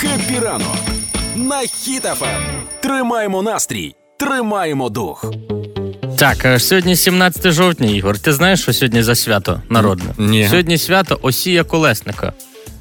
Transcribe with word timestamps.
Хеппі 0.00 0.38
ранок 0.44 0.76
на 1.36 1.60
Хіт-ФМ. 1.60 2.42
Тримаємо 2.82 3.42
настрій, 3.42 3.94
тримаємо 4.18 4.88
дух. 4.88 5.24
Так, 6.18 6.44
е, 6.44 6.58
сьогодні 6.58 6.96
17 6.96 7.52
жовтня, 7.52 7.86
Ігор. 7.88 8.18
Ти 8.18 8.32
знаєш, 8.32 8.62
що 8.62 8.72
сьогодні 8.72 9.02
за 9.02 9.14
свято 9.14 9.60
народне? 9.70 10.04
Ні. 10.18 10.48
Сьогодні 10.50 10.78
свято 10.78 11.18
Осія 11.22 11.64
Колесника. 11.64 12.32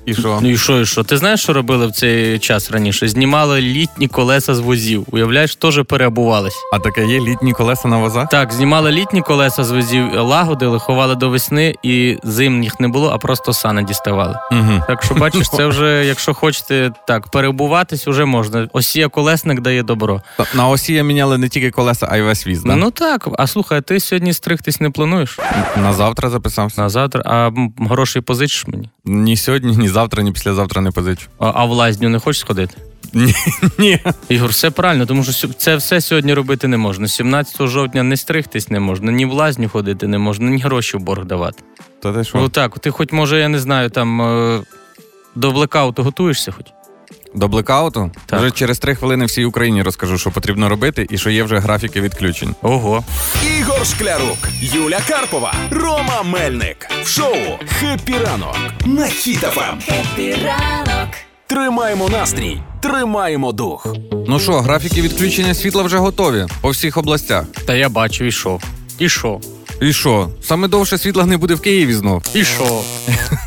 І 0.05 0.13
що? 0.13 0.39
Ну 0.41 0.49
і 0.49 0.57
що, 0.57 0.79
і 0.81 0.85
що? 0.85 1.03
Ти 1.03 1.17
знаєш, 1.17 1.41
що 1.41 1.53
робили 1.53 1.87
в 1.87 1.91
цей 1.91 2.39
час 2.39 2.71
раніше? 2.71 3.07
Знімали 3.07 3.61
літні 3.61 4.07
колеса 4.07 4.55
з 4.55 4.59
возів. 4.59 5.05
Уявляєш, 5.11 5.55
теж 5.55 5.83
переобувались. 5.87 6.55
А 6.73 6.79
таке 6.79 7.05
є 7.05 7.19
літні 7.21 7.53
колеса 7.53 7.87
на 7.87 7.97
возах? 7.97 8.29
Так, 8.29 8.53
знімали 8.53 8.91
літні 8.91 9.21
колеса 9.21 9.63
з 9.63 9.71
возів, 9.71 10.13
лагодили, 10.13 10.79
ховали 10.79 11.15
до 11.15 11.29
весни, 11.29 11.75
і 11.83 12.17
зимніх 12.23 12.79
не 12.79 12.87
було, 12.87 13.09
а 13.09 13.17
просто 13.17 13.53
сани 13.53 13.83
діставали. 13.83 14.35
Угу. 14.51 14.83
Так 14.87 15.03
що 15.03 15.15
бачиш, 15.15 15.49
це 15.49 15.65
вже, 15.67 16.05
якщо 16.05 16.33
хочете 16.33 16.91
так 17.07 17.27
переобуватись, 17.31 18.07
вже 18.07 18.25
можна. 18.25 18.69
Осія 18.73 19.07
колесник 19.07 19.61
дає 19.61 19.83
добро. 19.83 20.21
На 20.55 20.67
осі 20.67 21.03
міняли 21.03 21.37
не 21.37 21.49
тільки 21.49 21.71
колеса, 21.71 22.07
а 22.11 22.17
й 22.17 22.21
весь 22.21 22.47
віз, 22.47 22.63
да? 22.63 22.75
Ну 22.75 22.91
так, 22.91 23.27
а 23.37 23.47
слухай, 23.47 23.81
ти 23.81 23.99
сьогодні 23.99 24.33
стригтись 24.33 24.81
не 24.81 24.89
плануєш? 24.89 25.39
На 25.81 25.93
завтра 25.93 26.29
записався. 26.29 26.81
На 26.81 26.89
завтра, 26.89 27.21
а 27.25 27.47
м, 27.47 27.73
грошей 27.79 28.21
позичиш 28.21 28.67
мені? 28.67 28.89
Ні 29.05 29.37
сьогодні, 29.37 29.75
ні 29.77 29.87
завтра, 29.87 29.94
ні 30.17 30.31
післязавтра 30.31 30.81
не 30.81 30.91
позичу. 30.91 31.27
А, 31.39 31.51
а 31.55 31.65
в 31.65 31.71
лазню 31.71 32.09
не 32.09 32.19
хочеш 32.19 32.39
сходити? 32.39 32.75
Ні. 33.13 33.33
Ні. 33.77 33.99
Ігор, 34.29 34.49
все 34.49 34.69
правильно, 34.69 35.05
тому 35.05 35.23
що 35.23 35.47
це 35.47 35.75
все 35.75 36.01
сьогодні 36.01 36.33
робити 36.33 36.67
не 36.67 36.77
можна. 36.77 37.07
17 37.07 37.67
жовтня 37.67 38.03
не 38.03 38.17
стригтись 38.17 38.69
не 38.69 38.79
можна, 38.79 39.11
ні 39.11 39.25
в 39.25 39.33
лазню 39.33 39.69
ходити 39.69 40.07
не 40.07 40.17
можна, 40.17 40.49
ні 40.49 40.61
гроші 40.61 40.97
в 40.97 40.99
борг 40.99 41.25
давати. 41.25 41.63
Та 42.01 42.13
ти 42.13 42.23
що? 42.23 42.37
Ну 42.37 42.49
так, 42.49 42.79
ти 42.79 42.91
хоч 42.91 43.11
може, 43.11 43.39
я 43.39 43.47
не 43.47 43.59
знаю, 43.59 43.89
там 43.89 44.21
е, 44.21 44.61
до 45.35 45.51
блекауту 45.51 46.03
готуєшся 46.03 46.51
хоч? 46.51 46.65
До 47.35 47.47
блекауту? 47.47 48.11
Так. 48.25 48.39
Вже 48.39 48.51
через 48.51 48.79
три 48.79 48.95
хвилини 48.95 49.25
всій 49.25 49.45
Україні 49.45 49.81
розкажу, 49.83 50.17
що 50.17 50.31
потрібно 50.31 50.69
робити, 50.69 51.07
і 51.09 51.17
що 51.17 51.29
є 51.29 51.43
вже 51.43 51.59
графіки 51.59 52.01
відключень. 52.01 52.55
Ого. 52.61 53.03
Ігор 53.59 53.85
Шклярук, 53.85 54.37
Юля 54.61 54.99
Карпова, 55.07 55.53
Рома 55.71 56.23
Мельник. 56.23 56.87
В 57.03 57.07
шоу 57.07 57.35
Хеппі 57.79 58.13
ранок 58.25 58.57
на 58.85 59.07
Хіт-ФМ. 59.07 59.79
Тримаємо 61.47 62.09
настрій, 62.09 62.57
тримаємо 62.81 63.51
дух. 63.51 63.87
Ну 64.27 64.39
що, 64.39 64.61
графіки 64.61 65.01
відключення 65.01 65.53
світла 65.53 65.83
вже 65.83 65.97
готові 65.97 66.45
по 66.61 66.69
всіх 66.69 66.97
областях. 66.97 67.45
Та 67.67 67.73
я 67.75 67.89
бачу, 67.89 68.25
і 68.25 68.31
що? 68.31 68.59
І 68.99 69.09
що? 69.09 69.39
І 69.81 69.93
що? 69.93 70.29
Саме 70.41 70.67
довше 70.67 70.97
світла 70.97 71.25
не 71.25 71.37
буде 71.37 71.53
в 71.53 71.61
Києві 71.61 71.93
знов. 71.93 72.23
І 72.33 72.43
що? 72.43 72.81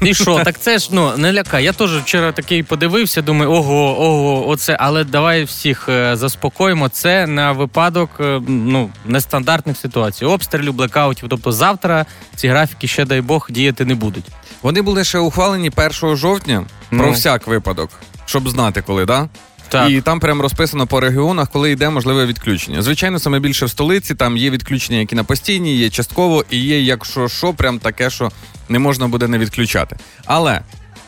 І 0.03 0.15
що? 0.15 0.41
Так 0.45 0.61
це 0.61 0.79
ж 0.79 0.89
ну 0.93 1.17
не 1.17 1.33
лякай. 1.33 1.65
Я 1.65 1.73
теж 1.73 1.97
вчора 1.97 2.33
такий 2.33 2.62
подивився, 2.62 3.23
думаю, 3.23 3.51
ого, 3.53 4.01
ого, 4.03 4.49
оце. 4.49 4.77
Але 4.81 5.05
давай 5.05 5.45
всіх 5.45 5.89
е, 5.89 6.17
заспокоїмо. 6.17 6.89
Це 6.89 7.27
на 7.27 7.53
випадок 7.53 8.11
е, 8.21 8.41
ну 8.49 8.91
нестандартних 9.06 9.77
ситуацій, 9.77 10.25
обстрілів, 10.25 10.73
блекаутів. 10.75 11.29
Тобто 11.29 11.53
завтра 11.53 12.06
ці 12.37 12.49
графіки, 12.49 12.87
ще 12.89 13.05
дай 13.05 13.21
Бог, 13.21 13.47
діяти 13.51 13.84
не 13.84 13.95
будуть. 13.95 14.25
Вони 14.62 14.83
були 14.83 15.05
ще 15.05 15.19
ухвалені 15.19 15.71
1 16.03 16.17
жовтня 16.17 16.65
про 16.91 16.99
Ну. 17.06 17.12
всяк 17.12 17.47
випадок, 17.47 17.91
щоб 18.27 18.49
знати, 18.49 18.83
коли, 18.87 19.05
да? 19.05 19.29
Так. 19.69 19.91
І 19.91 20.01
там 20.01 20.21
прямо 20.21 20.43
розписано 20.43 20.87
по 20.87 21.01
регіонах, 21.01 21.49
коли 21.51 21.71
йде 21.71 21.91
можливе 21.91 22.27
відключення. 22.27 22.83
Звичайно, 22.83 23.19
саме 23.19 23.41
більше 23.41 23.67
в 23.67 23.71
столиці, 23.71 24.15
там 24.15 24.37
є 24.37 24.51
відключення, 24.51 24.99
які 24.99 25.15
на 25.15 25.25
постійні, 25.25 25.77
є 25.77 25.91
частково, 25.91 26.45
і 26.51 26.59
є, 26.59 26.81
якщо 26.83 27.29
що, 27.29 27.53
прям 27.55 27.79
таке, 27.79 28.11
що 28.11 28.31
не 28.69 28.79
можна 28.79 29.09
буде 29.09 29.29
не 29.29 29.39
відключати. 29.39 29.97
Але. 30.25 30.61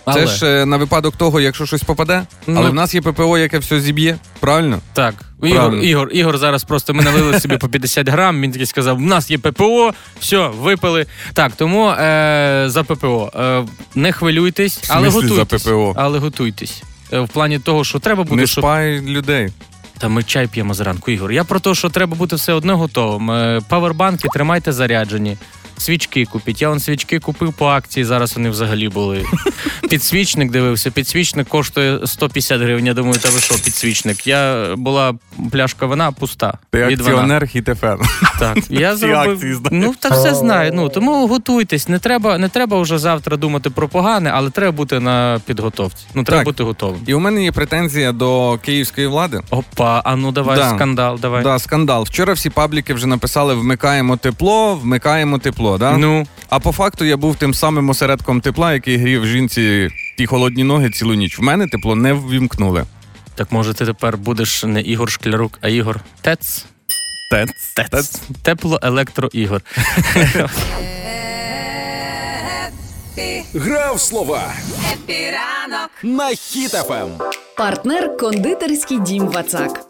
Але. 0.05 0.20
Це 0.20 0.27
ж 0.27 0.47
е, 0.62 0.66
на 0.66 0.77
випадок 0.77 1.16
того, 1.16 1.41
якщо 1.41 1.66
щось 1.66 1.83
попаде, 1.83 2.22
Ну. 2.47 2.61
але 2.61 2.70
в 2.70 2.75
нас 2.75 2.94
є 2.94 3.00
ППО, 3.00 3.38
яке 3.38 3.58
все 3.58 3.81
зіб'є, 3.81 4.16
правильно? 4.41 4.81
Так, 4.92 5.14
Ігор, 5.42 5.56
Правильно. 5.56 5.83
Ігор, 5.83 6.08
Ігор 6.12 6.38
зараз 6.38 6.64
просто 6.64 6.94
ми 6.94 7.03
налили 7.05 7.41
собі 7.41 7.56
по 7.56 7.69
50 7.69 8.08
грам. 8.08 8.42
Він 8.42 8.53
такий 8.53 8.66
сказав: 8.66 8.97
у 8.97 9.00
нас 9.00 9.31
є 9.31 9.38
ППО, 9.38 9.93
все, 10.20 10.49
випили. 10.49 11.06
Так, 11.32 11.53
тому 11.56 11.88
е, 11.88 12.65
за 12.66 12.84
ППО. 12.84 13.31
Е, 13.37 13.65
не 13.94 14.12
хвилюйтесь, 14.12 14.84
але 14.88 15.10
смислі 15.10 15.28
за. 15.37 15.44
ППО? 15.44 15.93
Але 15.97 16.19
готуйтесь. 16.19 16.82
Е, 17.12 17.21
В 17.21 17.28
плані 17.28 17.59
того, 17.59 17.84
що 17.84 17.98
треба 17.98 18.25
буде, 18.25 18.41
не 18.41 18.47
щоб 18.47 18.62
спай 18.62 19.00
людей. 19.00 19.48
Та 19.98 20.09
ми 20.09 20.22
чай 20.22 20.47
п'ємо 20.47 20.75
зранку, 20.75 21.10
Ігор. 21.10 21.32
Я 21.32 21.44
про 21.44 21.60
те, 21.60 21.75
що 21.75 21.88
треба 21.88 22.16
бути 22.16 22.37
все 22.37 22.53
одно 22.53 22.76
готовим. 22.76 23.31
Е, 23.31 23.60
Павербанки 23.69 24.28
тримайте 24.32 24.72
заряджені. 24.72 25.37
Свічки 25.80 26.24
купіть. 26.24 26.62
Я 26.62 26.68
вон 26.68 26.80
свічки 26.80 27.18
купив 27.18 27.52
по 27.52 27.66
акції, 27.66 28.04
зараз 28.04 28.36
вони 28.36 28.50
взагалі 28.50 28.88
були. 28.88 29.24
Підсвічник 29.91 30.50
дивився. 30.50 30.91
Підсвічник 30.91 31.48
коштує 31.48 32.06
150 32.06 32.60
гривень. 32.60 32.86
Я 32.86 32.94
думаю, 32.94 33.18
та 33.18 33.28
ви 33.30 33.41
що, 33.41 33.54
підсвічник? 33.54 34.26
Я 34.26 34.69
була 34.76 35.14
пляшка 35.52 35.86
вина 35.86 36.12
пуста. 36.12 36.54
Ти 36.70 36.86
від 36.86 37.00
акціонер 37.00 37.42
хіт-ФМ. 37.42 37.98
Так, 38.38 38.58
я 38.70 38.96
зробив. 38.96 39.60
Ну 39.70 39.94
та 39.98 40.08
все 40.08 40.34
знаю. 40.34 40.72
Ну 40.74 40.88
тому 40.88 41.26
готуйтесь. 41.26 41.88
Не 41.88 41.98
треба, 41.98 42.38
не 42.38 42.48
треба 42.48 42.80
вже 42.80 42.98
завтра 42.98 43.36
думати 43.36 43.70
про 43.70 43.88
погане, 43.88 44.30
але 44.34 44.50
треба 44.50 44.72
бути 44.72 45.00
на 45.00 45.40
підготовці. 45.46 46.04
Ну 46.14 46.24
треба 46.24 46.38
Так. 46.38 46.44
бути 46.44 46.62
готовим. 46.62 47.00
І 47.06 47.14
у 47.14 47.20
мене 47.20 47.44
є 47.44 47.52
претензія 47.52 48.12
до 48.12 48.58
київської 48.64 49.06
влади. 49.06 49.40
Опа, 49.50 50.02
а 50.04 50.16
ну 50.16 50.32
давай 50.32 50.56
Да. 50.56 50.70
скандал, 50.74 51.19
давай. 51.22 51.42
Да, 51.42 51.58
скандал. 51.58 52.02
Вчора 52.02 52.32
всі 52.32 52.50
пабліки 52.50 52.94
вже 52.94 53.06
написали: 53.06 53.54
вмикаємо 53.54 54.16
тепло, 54.16 54.74
вмикаємо 54.74 55.38
тепло. 55.38 55.69
Да? 55.78 55.97
Ну. 55.98 56.26
А 56.48 56.58
по 56.60 56.72
факту 56.72 57.04
я 57.04 57.16
був 57.16 57.36
тим 57.36 57.54
самим 57.54 57.91
осередком 57.91 58.41
тепла, 58.41 58.72
який 58.75 58.97
грів 58.97 59.26
жінці 59.26 59.88
ті 60.19 60.26
холодні 60.26 60.64
ноги 60.64 60.91
цілу 60.91 61.14
ніч. 61.14 61.38
В 61.38 61.42
мене 61.42 61.66
тепло 61.66 61.94
не 61.94 62.12
ввімкнули. 62.12 62.84
Так 63.34 63.53
може 63.53 63.75
ти 63.75 63.86
тепер 63.86 64.16
будеш 64.19 64.64
не 64.64 64.81
Ігор 64.81 65.10
Шклярук, 65.10 65.58
а 65.60 65.69
Ігор 65.69 66.00
ТЕЦ? 66.20 66.64
ТЕЦ. 67.31 67.50
ТЕЦ. 67.91 68.20
Тепло 68.42 68.81
електроігор. 68.82 69.62
Гра 73.54 73.89
в 73.89 74.00
слова 74.00 74.52
Хеппі 74.92 75.46
ранок 75.46 75.91
на 76.02 76.28
Хіт-ФМ. 76.28 77.08
партнер 77.56 78.16
кондитерський 78.16 78.98
дім 79.00 79.26
Вацак. 79.26 79.81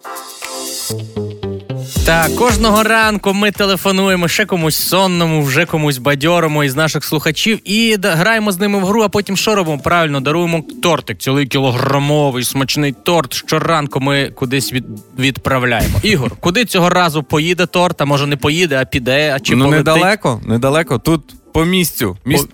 Так, 2.10 2.34
кожного 2.34 2.82
ранку 2.82 3.34
ми 3.34 3.50
телефонуємо 3.50 4.28
ще 4.28 4.47
комусь 4.47 4.76
сонному, 4.76 5.43
вже 5.43 5.66
комусь 5.66 5.98
бадьорому 5.98 6.65
із 6.65 6.76
наших 6.76 7.04
слухачів 7.04 7.60
і 7.65 7.97
граємо 8.03 8.53
з 8.53 8.59
ними 8.59 8.78
в 8.78 8.84
гру, 8.84 9.03
а 9.03 9.09
потім 9.09 9.37
що 9.37 9.54
робимо? 9.54 9.78
Правильно, 9.78 10.21
даруємо 10.21 10.65
тортик, 10.82 11.19
цілий 11.19 11.47
кілограмовий 11.47 12.44
смачний 12.44 12.94
торт. 13.03 13.32
Щоранку 13.32 14.00
ми 14.00 14.31
кудись 14.31 14.72
від, 14.72 14.84
відправляємо. 15.19 15.98
Ігор, 16.03 16.32
куди 16.41 16.65
цього 16.65 16.88
разу 16.91 17.22
поїде 17.22 17.66
торт? 17.66 18.00
А 18.00 18.04
може 18.04 18.27
не 18.27 18.37
поїде, 18.37 18.78
а 18.81 18.84
піде, 18.84 19.32
а 19.37 19.41
чи 19.41 19.56
ну 19.56 19.65
полетить? 19.65 19.87
недалеко, 19.87 20.41
недалеко. 20.47 20.98
Тут 20.98 21.22
по 21.52 21.64
місцю. 21.64 22.16
Міс... 22.24 22.48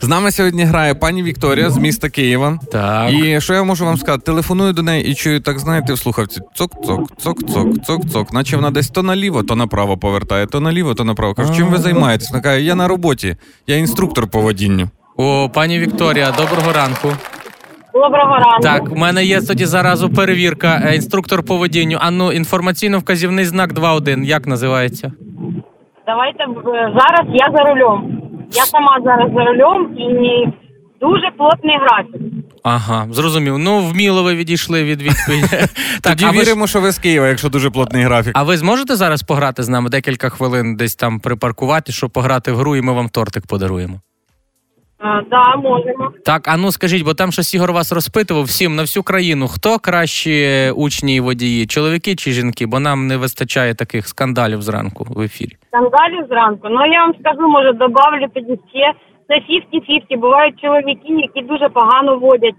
З 0.00 0.08
нами 0.08 0.30
сьогодні 0.30 0.64
грає 0.64 0.94
пані 0.94 1.22
Вікторія 1.22 1.70
з 1.70 1.76
міста 1.76 2.08
Києва. 2.08 2.58
Так. 2.72 3.12
І 3.12 3.40
що 3.40 3.54
я 3.54 3.62
можу 3.62 3.84
вам 3.84 3.96
сказати? 3.96 4.22
Телефоную 4.26 4.72
до 4.72 4.82
неї 4.82 5.04
і 5.04 5.14
чую, 5.14 5.40
так 5.40 5.58
знаєте, 5.58 5.92
в 5.92 5.98
слухавці 5.98 6.40
цок-цок, 6.54 7.06
цок-цок, 7.24 7.84
цок-цок. 7.86 8.34
Наче 8.34 8.56
вона 8.56 8.70
десь 8.70 8.88
то 8.88 9.02
наліво, 9.02 9.42
то 9.42 9.56
направо 9.56 9.98
повертає, 9.98 10.46
то 10.46 10.60
наліво, 10.60 10.94
то 10.94 11.04
направо. 11.04 11.34
Кажу, 11.34 11.54
чим 11.54 11.66
ви 11.66 11.78
займаєтесь? 11.78 12.30
Вона 12.30 12.42
каже, 12.42 12.62
я 12.62 12.74
на 12.74 12.88
роботі, 12.88 13.36
я 13.66 13.76
інструктор 13.76 14.26
по 14.30 14.40
водінню. 14.40 14.88
О, 15.16 15.48
пані 15.54 15.78
Вікторія, 15.78 16.30
доброго 16.38 16.72
ранку. 16.72 17.08
Доброго 17.94 18.34
ранку. 18.36 18.62
Так, 18.62 18.92
у 18.92 18.96
мене 18.96 19.24
є 19.24 19.40
тоді 19.40 19.64
заразу 19.66 20.10
перевірка. 20.10 20.82
Е, 20.84 20.94
Інструктор 20.94 21.42
по 21.42 21.56
водінню. 21.56 21.98
А 22.00 22.10
ну, 22.10 22.32
інформаційно-вказівний 22.32 23.44
знак 23.44 23.72
2.1. 23.72 24.24
Як 24.24 24.46
називається? 24.46 25.12
Давайте 26.06 26.44
е, 26.44 26.92
зараз 26.98 27.26
я 27.34 27.48
за 27.56 27.64
рулем. 27.64 28.22
Я 28.54 28.64
сама 28.66 28.98
зараз 29.04 29.30
за 29.32 29.44
рулем 29.44 29.98
і 29.98 30.46
дуже 31.00 31.30
плотний 31.38 31.76
графік. 31.78 32.20
Ага, 32.62 33.06
зрозумів. 33.10 33.58
Ну, 33.58 33.78
вміло 33.80 34.22
ви 34.22 34.34
відійшли 34.34 34.84
від 34.84 35.02
відповіді. 35.02 35.46
так, 35.50 35.68
Тоді 36.02 36.24
а 36.24 36.30
ви, 36.30 36.36
ж- 36.36 36.42
віримо, 36.42 36.66
що 36.66 36.80
ви 36.80 36.92
з 36.92 36.98
Києва, 36.98 37.28
якщо 37.28 37.48
дуже 37.48 37.70
плотний 37.70 38.02
графік. 38.04 38.32
а 38.34 38.42
ви 38.42 38.56
зможете 38.56 38.96
зараз 38.96 39.22
пограти 39.22 39.62
з 39.62 39.68
нами 39.68 39.90
декілька 39.90 40.28
хвилин, 40.28 40.76
десь 40.76 40.94
там 40.94 41.20
припаркувати, 41.20 41.92
щоб 41.92 42.10
пограти 42.10 42.52
в 42.52 42.56
гру, 42.56 42.76
і 42.76 42.80
ми 42.82 42.92
вам 42.92 43.08
тортик 43.08 43.46
подаруємо. 43.46 44.00
Да, 45.30 45.56
можемо. 45.56 46.12
Так, 46.24 46.48
а 46.48 46.56
ну 46.56 46.72
скажіть, 46.72 47.04
бо 47.04 47.14
там 47.14 47.32
щось 47.32 47.54
Ігор 47.54 47.72
вас 47.72 47.92
розпитував 47.92 48.44
всім 48.44 48.76
на 48.76 48.82
всю 48.82 49.02
країну. 49.02 49.48
Хто 49.48 49.78
кращі 49.78 50.70
учні 50.76 51.16
і 51.16 51.20
водії, 51.20 51.66
чоловіки 51.66 52.14
чи 52.16 52.32
жінки? 52.32 52.66
Бо 52.66 52.80
нам 52.80 53.06
не 53.06 53.16
вистачає 53.16 53.74
таких 53.74 54.08
скандалів 54.08 54.62
зранку 54.62 55.06
в 55.08 55.20
ефірі. 55.20 55.56
Скандалів 55.68 56.26
зранку. 56.28 56.68
Ну 56.70 56.86
я 56.86 57.00
вам 57.04 57.14
скажу, 57.20 57.48
може, 57.48 57.72
добавлю 57.72 58.26
тоді 58.34 58.58
ще. 58.70 58.92
Це 59.28 59.34
50-50. 59.34 60.20
Бувають 60.20 60.60
чоловіки, 60.60 61.08
які 61.08 61.48
дуже 61.48 61.68
погано 61.68 62.18
водять, 62.18 62.54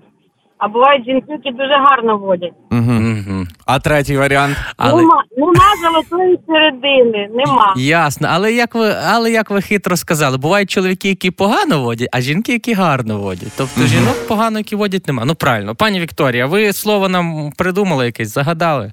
а 0.63 0.67
бувають 0.67 1.05
жінки, 1.05 1.25
які 1.31 1.51
дуже 1.51 1.73
гарно 1.73 2.17
водять. 2.17 2.53
Угу. 2.71 2.81
Угу. 2.91 3.43
А 3.65 3.79
третій 3.79 4.17
варіант. 4.17 4.57
Але 4.77 5.01
Нема, 5.01 5.23
нема 5.37 5.53
золотої 5.83 6.39
середини, 6.47 7.29
нема. 7.33 7.73
ясно. 7.77 8.27
Але 8.31 8.53
як 8.53 8.75
ви, 8.75 8.93
але 9.13 9.31
як 9.31 9.49
ви 9.49 9.61
хитро 9.61 9.97
сказали, 9.97 10.37
бувають 10.37 10.69
чоловіки, 10.69 11.09
які 11.09 11.31
погано 11.31 11.81
водять, 11.83 12.09
а 12.13 12.21
жінки, 12.21 12.51
які 12.53 12.73
гарно 12.73 13.19
водять. 13.19 13.53
Тобто 13.57 13.81
жінок 13.81 14.27
погано, 14.27 14.57
які 14.57 14.75
водять, 14.75 15.07
нема. 15.07 15.25
Ну 15.25 15.35
правильно, 15.35 15.75
пані 15.75 15.99
Вікторія, 15.99 16.45
ви 16.45 16.73
слово 16.73 17.09
нам 17.09 17.51
придумали 17.57 18.05
якесь, 18.05 18.33
загадали. 18.33 18.91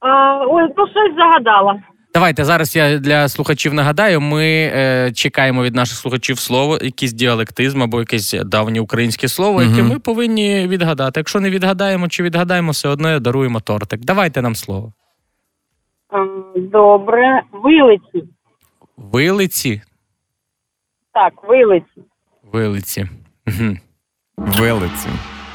А, 0.00 0.38
ой, 0.48 0.62
ну 0.76 0.84
щось 0.86 1.16
загадала. 1.16 1.74
Давайте 2.18 2.44
зараз 2.44 2.76
я 2.76 2.98
для 2.98 3.28
слухачів 3.28 3.74
нагадаю. 3.74 4.20
Ми 4.20 4.44
е, 4.46 5.12
чекаємо 5.14 5.62
від 5.62 5.74
наших 5.74 5.98
слухачів 5.98 6.38
слово, 6.38 6.78
якийсь 6.82 7.12
діалектизм 7.12 7.82
або 7.82 7.98
якесь 7.98 8.32
давнє 8.44 8.80
українське 8.80 9.28
слово, 9.28 9.62
яке 9.62 9.82
Мгм. 9.82 9.88
ми 9.88 9.98
повинні 9.98 10.68
відгадати. 10.68 11.20
Якщо 11.20 11.40
не 11.40 11.50
відгадаємо 11.50 12.08
чи 12.08 12.22
відгадаємо, 12.22 12.70
все 12.70 12.88
одно 12.88 13.20
даруємо 13.20 13.60
тортик. 13.60 14.00
Давайте 14.00 14.42
нам 14.42 14.54
слово. 14.54 14.92
Добре. 16.56 17.42
Вилиці. 17.52 18.28
Вилиці. 18.96 19.82
Так, 21.14 21.32
вилиці. 21.48 22.02
Вилиці. 22.52 23.06
Вилиці. 24.36 25.08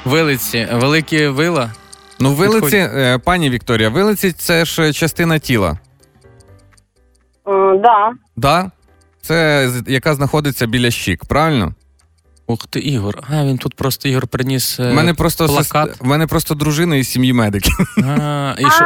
Вилиці, 0.06 0.68
великі 0.74 1.28
вила. 1.28 1.72
Ну, 2.20 2.34
вилиці, 2.34 2.62
Підходь. 2.78 2.98
е, 2.98 3.18
пані 3.18 3.50
Вікторія, 3.50 3.90
вилиці 3.90 4.32
це 4.32 4.66
ж 4.66 4.94
частина 4.94 5.40
тіла. 5.40 5.80
Е, 7.74 7.78
Да. 7.78 8.12
Да? 8.36 8.72
Це 9.22 9.70
яка 9.88 10.14
знаходиться 10.14 10.68
біля 10.68 10.92
щік, 10.92 11.26
правильно? 11.26 11.74
Ух 12.48 12.68
ти, 12.68 12.80
Ігор. 12.80 13.20
А 13.30 13.46
він 13.46 13.58
тут 13.58 13.76
просто 13.76 14.10
Ігор 14.10 14.28
приніс. 14.28 14.80
е, 14.80 14.92
У 14.92 14.94
мене 14.94 15.14
просто 15.14 15.46
плакат. 15.46 15.90
сес- 15.90 16.04
в 16.04 16.08
мене 16.08 16.28
просто 16.28 16.56
дружина 16.56 16.96
із 16.96 17.08
сім'ї 17.10 17.34
медиків. 17.34 17.74
А, 18.22 18.56
і 18.60 18.66
що? 18.70 18.86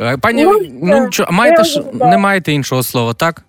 Е, 0.00 0.16
Пані, 0.16 0.44
Ну, 0.44 0.60
ну, 0.82 1.10
чо, 1.10 1.26
маєте 1.30 1.64
ж, 1.64 1.82
не 1.94 2.18
маєте 2.18 2.52
іншого 2.52 2.82
слова, 2.82 3.14
так? 3.14 3.42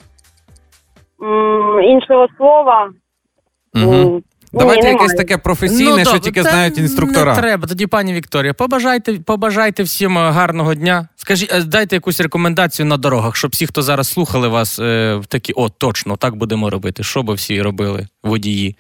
іншого 1.84 2.28
слова. 2.38 2.90
Угу. 3.76 4.24
Давайте 4.54 4.84
ні, 4.84 4.92
якесь 4.92 5.14
таке 5.14 5.38
професійне, 5.38 6.02
що 6.02 6.04
добре, 6.04 6.20
тільки 6.20 6.42
Ну, 6.44 6.50
знають 6.50 6.78
інструктора. 6.78 7.36
Не 7.36 7.42
треба. 7.42 7.68
Тоді, 7.68 7.88
пані 7.88 8.14
Вікторія, 8.14 8.54
побажайте, 8.54 9.14
побажайте 9.28 9.84
всім 9.84 10.18
е, 10.18 10.32
гарного 10.32 10.76
дня. 10.76 11.08
Скажіть, 11.16 11.54
е, 11.54 11.64
дайте 11.64 11.96
якусь 11.96 12.22
рекомендацію 12.22 12.86
на 12.86 12.98
дорогах, 12.98 13.36
щоб 13.36 13.52
всі, 13.52 13.68
хто 13.68 13.82
зараз 13.82 14.08
слухали 14.12 14.48
вас, 14.48 14.80
е, 14.80 15.22
такі, 15.28 15.54
о, 15.54 15.70
точно, 15.70 16.16
так 16.18 16.36
будемо 16.36 16.70
робити. 16.70 17.04
Що 17.04 17.24
би 17.24 17.34
всі 17.34 17.62
робили, 17.62 18.08
водії? 18.24 18.76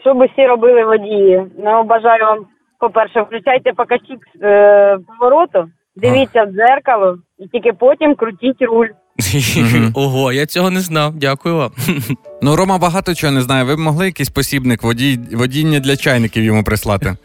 Що 0.00 0.14
би 0.14 0.26
всі 0.26 0.46
робили 0.46 0.84
водії? 0.84 1.42
Ну, 1.58 1.84
бажаю 1.84 2.24
вам, 2.24 2.46
по-перше, 2.80 3.20
включайте 3.22 3.72
покажчик 3.72 4.18
е, 4.42 4.98
повороту, 5.18 5.70
дивіться 5.96 6.44
в 6.44 6.52
дзеркало 6.52 7.16
і 7.38 7.48
тільки 7.48 7.72
потім 7.72 8.14
крутіть 8.14 8.62
руль. 8.62 8.88
Ого, 9.94 10.32
я 10.32 10.46
цього 10.46 10.70
не 10.70 10.80
знав. 10.80 11.14
Дякую 11.16 11.56
вам. 11.56 11.70
Ну, 12.44 12.56
Рома 12.56 12.78
багато 12.78 13.14
чого 13.14 13.32
не 13.32 13.42
знає. 13.42 13.64
Ви 13.64 13.76
б 13.76 13.78
могли 13.78 14.06
якийсь 14.06 14.28
посібник 14.28 14.82
водій, 14.82 15.18
водіння 15.32 15.80
для 15.80 15.96
чайників 15.96 16.44
йому 16.44 16.64
прислати? 16.64 17.16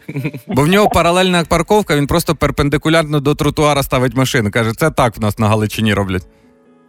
Бо 0.46 0.62
в 0.62 0.68
нього 0.68 0.88
паралельна 0.88 1.44
парковка, 1.44 1.96
він 1.96 2.06
просто 2.06 2.34
перпендикулярно 2.34 3.20
до 3.20 3.34
тротуара 3.34 3.82
ставить 3.82 4.16
машину. 4.16 4.50
Каже, 4.50 4.72
це 4.76 4.90
так 4.90 5.16
в 5.16 5.20
нас 5.20 5.38
на 5.38 5.48
Галичині 5.48 5.94
роблять. 5.94 6.26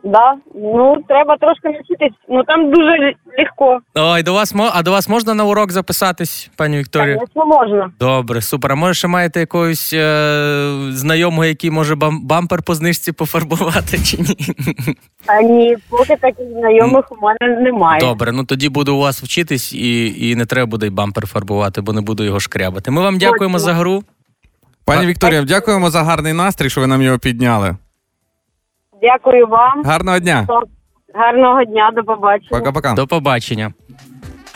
Да? 0.04 0.34
Ну, 0.56 0.98
треба 1.08 1.38
трошки 1.38 1.70
навчитись. 1.70 2.20
Ну 2.30 2.44
там 2.44 2.72
дуже 2.72 3.14
легко. 3.38 3.80
Ой, 3.96 4.24
до 4.24 4.34
вас 4.34 4.56
мо- 4.56 4.72
а 4.74 4.84
до 4.84 4.92
вас 4.92 5.10
можна 5.10 5.34
на 5.34 5.44
урок 5.46 5.72
записатись, 5.72 6.50
пані 6.56 6.78
Вікторія? 6.78 7.18
Звісно, 7.20 7.46
можна. 7.46 7.92
Добре, 8.00 8.42
супер. 8.42 8.72
А 8.72 8.76
може 8.76 8.94
ще 8.94 9.08
маєте 9.08 9.40
якогось 9.40 9.94
е- 9.94 10.74
знайомого, 10.92 11.46
який 11.46 11.72
може 11.72 11.96
бам- 11.96 12.20
бампер 12.24 12.64
по 12.64 12.76
знижці 12.76 13.12
пофарбувати 13.12 13.98
чи 13.98 14.18
ні? 14.18 14.36
А 15.28 15.42
ні, 15.42 15.76
поки 15.90 16.16
таких 16.16 16.48
знайомих 16.60 17.12
у 17.12 17.16
мене 17.26 17.62
немає. 17.62 18.00
Добре, 18.00 18.32
ну 18.32 18.44
тоді 18.44 18.70
буду 18.70 18.96
у 18.96 19.00
вас 19.00 19.24
вчитись 19.24 19.74
і, 19.74 20.30
і 20.30 20.36
не 20.36 20.46
треба 20.46 20.66
буде 20.66 20.88
й 20.88 20.90
бампер 20.90 21.28
фарбувати, 21.28 21.82
бо 21.82 21.94
не 21.94 22.02
буду 22.02 22.24
його 22.24 22.40
шкрябати. 22.40 22.92
Ми 22.92 23.02
вам 23.02 23.18
дякуємо 23.18 23.58
Точно. 23.58 23.66
за 23.66 23.74
гру. 23.74 24.04
Пані 24.86 25.06
Вікторія, 25.06 25.42
дякуємо 25.44 25.90
за 25.90 26.04
гарний 26.04 26.34
настрій, 26.34 26.70
що 26.70 26.82
ви 26.82 26.88
нам 26.88 27.02
його 27.02 27.20
підняли. 27.20 27.76
Дякую 29.02 29.48
вам. 29.48 29.84
Гарного 29.84 30.20
дня. 30.20 30.48
Гарного 31.14 31.64
дня, 31.64 31.92
до 31.96 32.04
побачення. 32.04 32.60
Пока-пока. 32.60 32.94
До 32.94 33.08
побачення. 33.08 33.74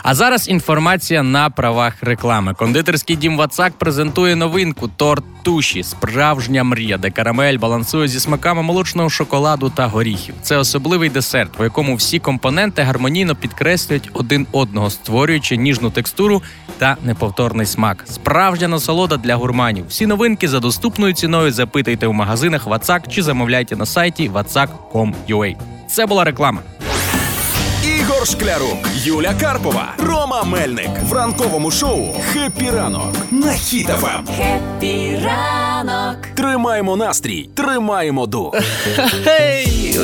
А 0.03 0.15
зараз 0.15 0.49
інформація 0.49 1.23
на 1.23 1.49
правах 1.49 1.93
реклами. 2.01 2.53
Кондитерський 2.53 3.15
дім 3.15 3.37
Вацак 3.37 3.73
презентує 3.73 4.35
новинку 4.35 4.87
торт 4.87 5.23
туші, 5.43 5.83
справжня 5.83 6.63
мрія, 6.63 6.97
де 6.97 7.11
карамель 7.11 7.57
балансує 7.57 8.07
зі 8.07 8.19
смаками 8.19 8.61
молочного 8.61 9.09
шоколаду 9.09 9.69
та 9.69 9.87
горіхів. 9.87 10.35
Це 10.41 10.57
особливий 10.57 11.09
десерт, 11.09 11.59
в 11.59 11.63
якому 11.63 11.95
всі 11.95 12.19
компоненти 12.19 12.81
гармонійно 12.81 13.35
підкреслюють 13.35 14.09
один 14.13 14.47
одного, 14.51 14.89
створюючи 14.89 15.57
ніжну 15.57 15.89
текстуру 15.89 16.41
та 16.77 16.97
неповторний 17.03 17.65
смак. 17.65 18.03
Справжня 18.05 18.67
насолода 18.67 19.17
для 19.17 19.35
гурманів. 19.35 19.85
Всі 19.87 20.05
новинки 20.05 20.47
за 20.47 20.59
доступною 20.59 21.13
ціною 21.13 21.51
запитайте 21.51 22.07
у 22.07 22.13
магазинах 22.13 22.65
Вацак 22.67 23.07
чи 23.07 23.23
замовляйте 23.23 23.75
на 23.75 23.85
сайті 23.85 24.29
vatsak.com.ua. 24.29 25.55
Це 25.87 26.05
була 26.05 26.23
реклама. 26.23 26.59
Ігор 28.23 28.39
Шклярук, 28.39 28.87
Юля 28.95 29.33
Карпова, 29.33 29.93
Рома 29.97 30.43
Мельник 30.43 30.89
в 31.09 31.13
ранковому 31.13 31.71
шоу 31.71 32.13
«Хеппі 32.33 32.69
ранок» 32.69 33.15
на 33.31 33.51
Ем. 33.51 33.57
Хіт-ФМ. 33.57 34.23
Ранок. 35.25 36.17
Тримаємо 36.35 36.95
настрій, 36.95 37.49
тримаємо 37.55 38.25
дух. 38.27 38.55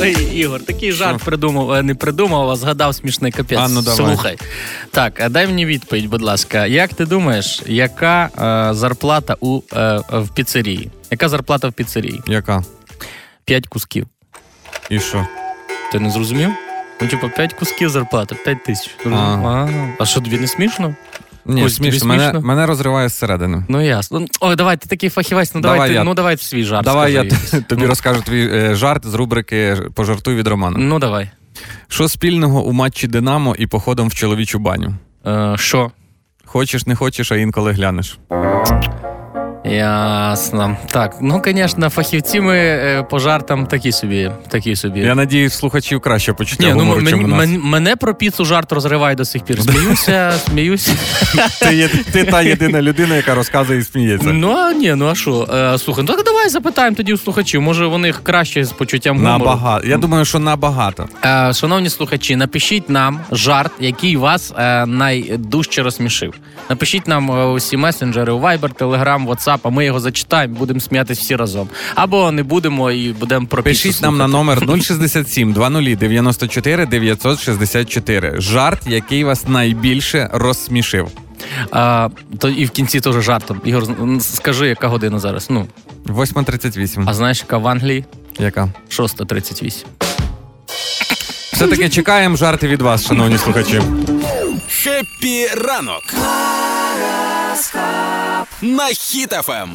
Ой, 0.02 0.12
Ігор, 0.34 0.60
такий 0.64 0.92
жарт 0.92 1.22
придумав, 1.22 1.72
е, 1.72 1.82
не 1.82 1.94
придумав, 1.94 2.50
а 2.50 2.56
згадав 2.56 2.94
смішний 2.94 3.32
капець. 3.32 3.58
А, 3.58 3.68
ну, 3.68 3.82
давай. 3.82 3.96
Слухай. 3.96 4.38
Так, 4.90 5.20
а 5.20 5.28
дай 5.28 5.46
мені 5.46 5.66
відповідь, 5.66 6.06
будь 6.06 6.22
ласка. 6.22 6.66
Як 6.66 6.94
ти 6.94 7.06
думаєш, 7.06 7.62
яка 7.66 8.30
е, 8.70 8.74
зарплата 8.74 9.36
у, 9.40 9.60
е, 9.72 10.00
в 10.10 10.28
піцерії? 10.34 10.90
Яка 11.10 11.28
зарплата 11.28 11.68
в 11.68 11.72
піцерії? 11.72 12.22
Яка? 12.26 12.64
П'ять 13.44 13.66
кусків. 13.66 14.06
І 14.90 15.00
що? 15.00 15.26
Ти 15.92 16.00
не 16.00 16.10
зрозумів? 16.10 16.50
Ну, 17.02 17.08
типу, 17.08 17.28
п'ять 17.36 17.52
кусків 17.52 17.88
зарплати, 17.90 18.34
п'ять 18.44 18.64
тисяч. 18.64 18.90
А. 19.06 19.08
А, 19.10 19.68
а 19.98 20.06
що 20.06 20.20
тобі 20.20 20.38
не 20.38 20.46
смішно? 20.46 20.94
Ні, 21.46 21.64
Ось, 21.64 21.74
смішно. 21.74 22.08
Мене, 22.08 22.40
мене 22.40 22.66
розриває 22.66 23.08
зсередини. 23.08 23.64
Ну 23.68 23.80
ясно. 23.80 24.24
Ой, 24.40 24.56
давай, 24.56 24.76
ти 24.76 24.88
такий 24.88 25.10
фахівець, 25.10 25.54
ну 25.54 25.60
давай, 25.60 25.76
Давай 25.76 25.88
ти, 25.88 25.94
я- 25.94 26.04
ну 26.04 26.14
давай 26.14 26.36
свій 26.36 26.64
жарт. 26.64 26.84
Давай 26.84 27.12
я 27.12 27.30
скажи. 27.30 27.50
т- 27.50 27.60
тобі 27.68 27.82
Ну, 27.82 27.88
розкажу 27.88 28.22
твій 28.22 28.48
е, 28.52 28.74
жарт 28.74 29.06
з 29.06 29.14
рубрики 29.14 29.76
Пожартуй 29.94 30.34
від 30.34 30.46
Романа. 30.46 30.76
Ну 30.78 30.98
давай. 30.98 31.30
Що 31.88 32.08
спільного 32.08 32.64
у 32.64 32.72
матчі 32.72 33.06
Динамо 33.06 33.54
і 33.58 33.66
походом 33.66 34.08
в 34.08 34.14
чоловічу 34.14 34.58
баню? 34.58 34.94
Е, 35.26 35.54
що? 35.58 35.90
Хочеш, 36.44 36.86
не 36.86 36.94
хочеш, 36.96 37.32
а 37.32 37.36
інколи 37.36 37.72
глянеш. 37.72 38.18
Ясно. 39.64 40.76
Так, 40.86 41.16
ну, 41.20 41.42
звісно, 41.46 41.88
фахівці 41.90 42.40
ми 42.40 42.56
е, 42.56 43.06
по 43.10 43.18
жартам 43.18 43.66
такі 43.66 43.92
собі. 43.92 44.30
Такі 44.48 44.76
собі. 44.76 45.00
Я 45.00 45.14
надіюсь, 45.14 45.54
слухачів 45.54 46.00
краще 46.00 46.32
почуття 46.32 46.66
Ні, 46.66 46.72
ну, 46.72 46.78
гумору, 46.78 47.00
мен- 47.00 47.10
чим 47.10 47.24
у 47.24 47.28
нас. 47.28 47.38
мен- 47.38 47.60
мене 47.62 47.96
про 47.96 48.14
піцу 48.14 48.44
жарт 48.44 48.72
розриває 48.72 49.14
до 49.16 49.24
сих 49.24 49.44
пір. 49.44 49.62
Сміюся, 49.62 50.32
сміюся. 50.48 50.92
Ти, 51.60 51.74
є, 51.74 51.88
ти 51.88 52.24
та 52.24 52.42
єдина 52.42 52.82
людина, 52.82 53.16
яка 53.16 53.34
розказує 53.34 53.78
і 53.78 53.82
сміється. 53.82 54.28
Ну, 54.32 54.50
а 54.50 54.72
ні, 54.72 54.94
ну 54.94 55.08
а 55.08 55.14
що? 55.14 55.48
Е, 55.54 55.78
слухай, 55.78 56.04
ну 56.08 56.14
так 56.14 56.24
давай 56.24 56.48
запитаємо 56.48 56.96
тоді 56.96 57.12
у 57.14 57.16
слухачів. 57.16 57.62
Може, 57.62 57.86
вони 57.86 58.12
краще 58.12 58.64
з 58.64 58.72
почуттям 58.72 59.16
гумору. 59.16 59.38
Набагато. 59.38 59.86
Я 59.86 59.96
думаю, 59.96 60.24
що 60.24 60.38
набагато. 60.38 61.08
Е, 61.24 61.52
шановні 61.54 61.90
слухачі, 61.90 62.36
напишіть 62.36 62.90
нам 62.90 63.20
жарт, 63.32 63.72
який 63.80 64.16
вас 64.16 64.52
найдужче 64.86 65.82
розсмішив. 65.82 66.34
Напишіть 66.70 67.08
нам 67.08 67.52
усі 67.52 67.76
месенджери 67.76 68.32
у 68.32 68.40
Viber, 68.40 68.74
Telegram, 68.74 69.26
WhatsApp, 69.26 69.49
а 69.62 69.70
ми 69.70 69.84
його 69.84 70.00
зачитаємо, 70.00 70.54
будемо 70.54 70.80
сміятись 70.80 71.18
всі 71.18 71.36
разом. 71.36 71.68
Або 71.94 72.32
не 72.32 72.42
будемо 72.42 72.90
і 72.90 73.12
будемо 73.12 73.46
про 73.46 73.62
піцу 73.62 73.82
Пишіть 73.82 74.02
нам 74.02 74.16
на 74.18 74.26
номер 74.26 74.58
067 74.82 75.52
20 75.52 75.98
94 75.98 76.86
964. 76.86 78.40
Жарт, 78.40 78.86
який 78.86 79.24
вас 79.24 79.48
найбільше 79.48 80.30
розсмішив. 80.32 81.08
А, 81.70 82.08
то 82.38 82.48
і 82.48 82.64
в 82.64 82.70
кінці 82.70 83.00
теж 83.00 83.14
жартом. 83.24 83.60
Ігор, 83.64 83.84
скажи, 84.20 84.68
яка 84.68 84.88
година 84.88 85.18
зараз? 85.18 85.46
Ну, 85.50 85.66
8.38. 86.06 87.04
а 87.06 87.14
знаєш, 87.14 87.40
яка 87.40 87.58
в 87.58 87.68
Англії? 87.68 88.04
Яка? 88.38 88.68
6.38. 88.90 89.84
Все-таки 91.52 91.88
чекаємо 91.88 92.36
жарти 92.36 92.68
від 92.68 92.82
вас, 92.82 93.06
шановні 93.06 93.38
слухачі. 93.38 93.82
Хеппі 94.68 95.46
ранок 95.46 96.02
на 98.62 98.84
Хіт-ФМ. 98.84 99.68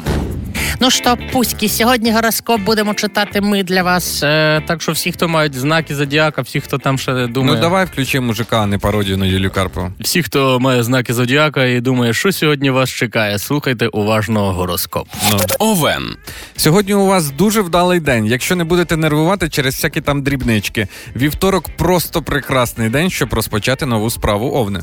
Ну 0.80 0.90
що, 0.90 1.16
пуськи, 1.32 1.68
сьогодні 1.68 2.12
гороскоп 2.12 2.60
будемо 2.60 2.94
читати 2.94 3.40
ми 3.40 3.62
для 3.62 3.82
вас. 3.82 4.22
Е, 4.22 4.62
так 4.66 4.82
що 4.82 4.92
всі, 4.92 5.12
хто 5.12 5.28
мають 5.28 5.54
знаки 5.54 5.94
зодіака, 5.94 6.42
всі, 6.42 6.60
хто 6.60 6.78
там 6.78 6.98
ще 6.98 7.26
думає. 7.26 7.54
Ну 7.54 7.60
давай 7.60 7.84
включи 7.84 8.20
мужика, 8.20 8.60
а 8.60 8.66
не 8.66 8.78
пародію 8.78 9.16
на 9.18 9.26
Юлію 9.26 9.50
Карпову. 9.50 9.92
Всі, 10.00 10.22
хто 10.22 10.60
має 10.60 10.82
знаки 10.82 11.14
зодіака 11.14 11.64
і 11.64 11.80
думає, 11.80 12.14
що 12.14 12.32
сьогодні 12.32 12.70
вас 12.70 12.90
чекає, 12.90 13.38
слухайте 13.38 13.88
уважно 13.88 14.52
гороскоп. 14.52 15.08
Ну. 15.32 15.38
Овен. 15.58 16.16
Сьогодні 16.56 16.94
у 16.94 17.06
вас 17.06 17.30
дуже 17.30 17.60
вдалий 17.60 18.00
день. 18.00 18.26
Якщо 18.26 18.56
не 18.56 18.64
будете 18.64 18.96
нервувати 18.96 19.48
через 19.48 19.74
всякі 19.74 20.00
там 20.00 20.22
дрібнички. 20.22 20.88
Вівторок 21.16 21.68
просто 21.76 22.22
прекрасний 22.22 22.88
день, 22.88 23.10
щоб 23.10 23.34
розпочати 23.34 23.86
нову 23.86 24.10
справу 24.10 24.50
овни. 24.54 24.80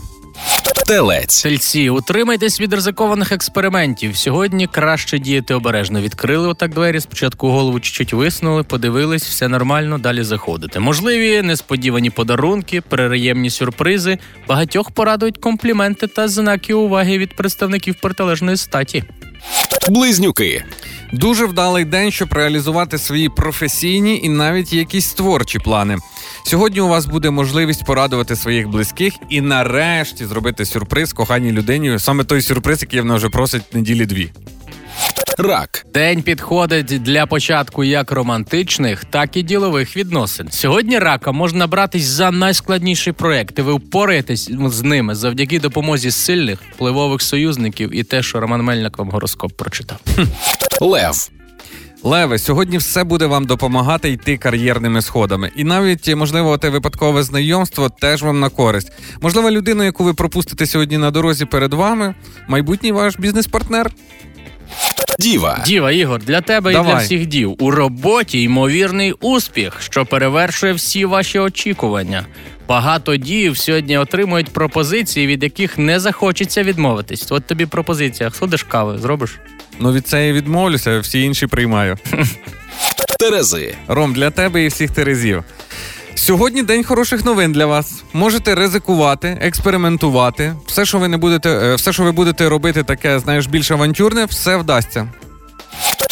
Телець. 0.74 1.44
Тельці, 1.44 1.89
утримайтесь 1.89 2.62
від 2.62 2.74
ризикованих 2.74 3.32
експериментів. 3.32 4.18
Сьогодні 4.18 4.68
краще 4.68 5.20
діяти 5.20 5.53
обережно. 5.53 6.01
Відкрили 6.01 6.48
отак 6.48 6.74
двері, 6.74 7.00
спочатку 7.00 7.50
голову 7.50 7.80
чуть-чуть 7.80 8.13
висунули, 8.13 8.63
подивились, 8.63 9.24
все 9.24 9.48
нормально, 9.48 9.98
далі 9.98 10.24
заходите. 10.24 10.80
Можливі 10.80 11.42
несподівані 11.42 12.10
подарунки, 12.10 12.82
перериємні 12.82 13.50
сюрпризи. 13.50 14.18
Багатьох 14.48 14.92
порадують 14.92 15.38
компліменти 15.38 16.08
та 16.08 16.27
знаки 16.27 16.74
уваги 16.74 17.18
від 17.18 17.36
представників 17.36 17.96
протилежної 18.01 18.58
статі. 18.58 19.03
Близнюки. 19.89 20.63
Дуже 21.13 21.46
вдалий 21.46 21.86
день, 21.86 22.12
щоб 22.12 22.34
реалізувати 22.34 22.98
свої 22.98 23.30
професійні 23.30 24.22
і 24.24 24.30
навіть 24.30 24.74
якісь 24.74 25.13
творчі 25.13 25.60
плани. 25.60 25.98
Сьогодні 26.45 26.81
у 26.81 26.88
вас 26.88 27.05
буде 27.05 27.29
можливість 27.29 27.85
порадувати 27.85 28.35
своїх 28.35 28.67
близьких 28.67 29.13
і 29.29 29.41
нарешті 29.41 30.25
зробити 30.25 30.65
сюрприз 30.65 31.13
коханій 31.13 31.51
людині. 31.51 32.00
Саме 32.00 32.23
той 32.23 32.41
сюрприз, 32.41 32.81
який 32.81 33.00
вона 33.00 33.15
вже 33.15 33.29
просить 33.29 33.75
неділі 33.75 34.05
дві. 34.05 34.31
Рак. 35.38 35.85
День 35.93 36.21
підходить 36.21 36.85
для 36.85 37.25
початку 37.25 37.83
як 37.83 38.12
романтичних, 38.12 39.05
так 39.05 39.38
і 39.38 39.41
ділових 39.41 39.97
відносин. 39.97 40.51
Сьогодні 40.51 41.00
рака 41.00 41.31
можна 41.31 41.67
братись 41.67 42.05
за 42.05 42.31
найскладніші 42.31 43.12
проекти. 43.12 43.62
Ви 43.62 43.73
впораєтесь 43.73 44.51
з 44.51 44.83
ними 44.83 45.15
завдяки 45.15 45.59
допомозі 45.59 46.12
сильних 46.12 46.59
впливових 46.75 47.21
союзників 47.21 47.95
і 47.95 48.03
те, 48.03 48.23
що 48.23 48.39
Роман 48.39 48.62
Мельник 48.62 48.97
вам 48.97 49.09
гороскоп 49.09 49.57
прочитав. 49.57 49.97
Лев. 50.81 51.29
Леве, 52.03 52.39
сьогодні 52.39 52.77
все 52.77 53.03
буде 53.03 53.25
вам 53.25 53.45
допомагати 53.45 54.10
йти 54.10 54.38
кар'єрними 54.38 55.01
сходами. 55.01 55.51
І 55.55 55.63
навіть, 55.63 56.15
можливо, 56.15 56.57
те 56.57 56.69
випадкове 56.69 57.24
знайомство 57.24 57.89
теж 57.89 58.24
вам 58.24 58.39
на 58.39 58.50
користь. 58.50 58.91
Можливо, 59.22 59.51
людину, 59.51 59.83
яку 59.83 60.03
ви 60.03 60.13
пропустите 60.13 60.65
сьогодні 60.65 60.98
на 60.98 61.12
дорозі 61.12 61.45
перед 61.45 61.74
вами, 61.74 62.15
майбутній 62.48 62.91
ваш 62.91 63.19
бізнес-партнер. 63.19 63.91
Діва. 65.19 65.63
Діва 65.65 65.91
Ігор, 65.91 66.22
для 66.22 66.41
тебе 66.41 66.72
і 66.72 66.74
для 66.74 66.95
всіх 66.95 67.25
дів 67.25 67.55
у 67.60 67.72
роботі 67.72 68.41
ймовірний 68.41 69.12
успіх, 69.12 69.81
що 69.81 70.05
перевершує 70.05 70.74
всі 70.74 71.05
ваші 71.05 71.39
очікування. 71.39 72.25
Багато 72.67 73.15
діїв 73.15 73.57
сьогодні 73.57 73.98
отримують 73.98 74.53
пропозиції, 74.53 75.27
від 75.27 75.43
яких 75.43 75.77
не 75.77 76.00
захочеться 76.00 76.63
відмовитись. 76.63 77.31
От 77.31 77.45
тобі 77.45 77.65
пропозиція. 77.65 78.31
Сходиш 78.31 78.63
кави, 78.63 78.98
зробиш? 78.98 79.39
Ну 79.80 79.94
від 79.94 80.08
цієї 80.08 80.34
відмовлюся, 80.34 81.00
всі 81.00 81.22
інші 81.22 81.48
приймаю. 81.48 81.98
Терези. 83.20 83.75
Ром, 83.88 84.13
для 84.13 84.30
тебе 84.30 84.63
і 84.63 84.68
всіх 84.68 84.92
терезів. 84.92 85.44
Сьогодні 86.15 86.63
день 86.63 86.84
хороших 86.84 87.25
новин 87.25 87.51
для 87.51 87.65
вас. 87.65 88.03
Можете 88.13 88.56
ризикувати, 88.56 89.38
експериментувати. 89.42 90.56
Все, 90.65 90.86
що 90.86 90.98
ви 90.98 91.08
не 91.08 91.18
будете, 91.18 91.50
е, 91.50 91.75
все, 91.75 91.94
що 91.94 92.03
ви 92.03 92.12
будете 92.12 92.50
робити, 92.50 92.84
таке, 92.84 93.20
знаєш, 93.20 93.48
більш 93.48 93.72
авантюрне, 93.72 94.25
все 94.25 94.58
вдасться. 94.58 95.08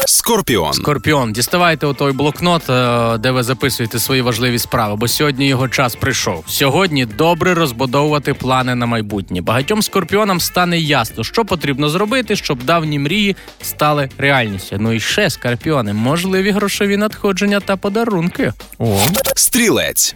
Скорпіон. 0.05 0.73
Скорпіон, 0.73 1.33
діставайте 1.33 1.85
отой 1.85 2.11
блокнот, 2.11 2.69
е, 2.69 3.17
де 3.17 3.31
ви 3.31 3.43
записуєте 3.43 3.99
свої 3.99 4.21
важливі 4.21 4.59
справи, 4.59 4.95
бо 4.95 5.07
сьогодні 5.07 5.47
його 5.47 5.69
час 5.69 5.95
прийшов. 5.95 6.43
Сьогодні 6.47 7.05
добре 7.05 7.53
розбудовувати 7.53 8.33
плани 8.33 8.75
на 8.75 8.85
майбутнє. 8.85 9.41
Багатьом 9.41 9.81
скорпіонам 9.81 10.39
стане 10.39 10.79
ясно, 10.79 11.23
що 11.23 11.45
потрібно 11.45 11.89
зробити, 11.89 12.35
щоб 12.35 12.63
давні 12.63 12.99
мрії 12.99 13.35
стали 13.61 14.09
реальністю. 14.17 14.77
Ну 14.79 14.93
і 14.93 14.99
ще 14.99 15.29
скорпіони, 15.29 15.93
можливі 15.93 16.51
грошові 16.51 16.97
надходження 16.97 17.59
та 17.59 17.77
подарунки. 17.77 18.53
О. 18.79 18.99
Стрілець. 19.35 20.15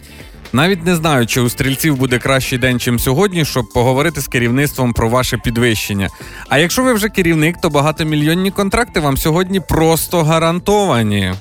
Навіть 0.52 0.84
не 0.86 0.96
знаю, 0.96 1.26
чи 1.26 1.40
у 1.40 1.48
стрільців 1.48 1.96
буде 1.96 2.18
кращий 2.18 2.58
день, 2.58 2.80
чим 2.80 2.98
сьогодні, 2.98 3.44
щоб 3.44 3.68
поговорити 3.68 4.20
з 4.20 4.28
керівництвом 4.28 4.92
про 4.92 5.08
ваше 5.08 5.38
підвищення. 5.38 6.08
А 6.48 6.58
якщо 6.58 6.82
ви 6.82 6.92
вже 6.92 7.08
керівник, 7.08 7.56
то 7.60 7.70
багатомільйонні 7.70 8.50
контракти 8.50 9.00
вам 9.00 9.16
сьогодні 9.16 9.60
просто 9.60 10.22
гарантовані. 10.22 11.34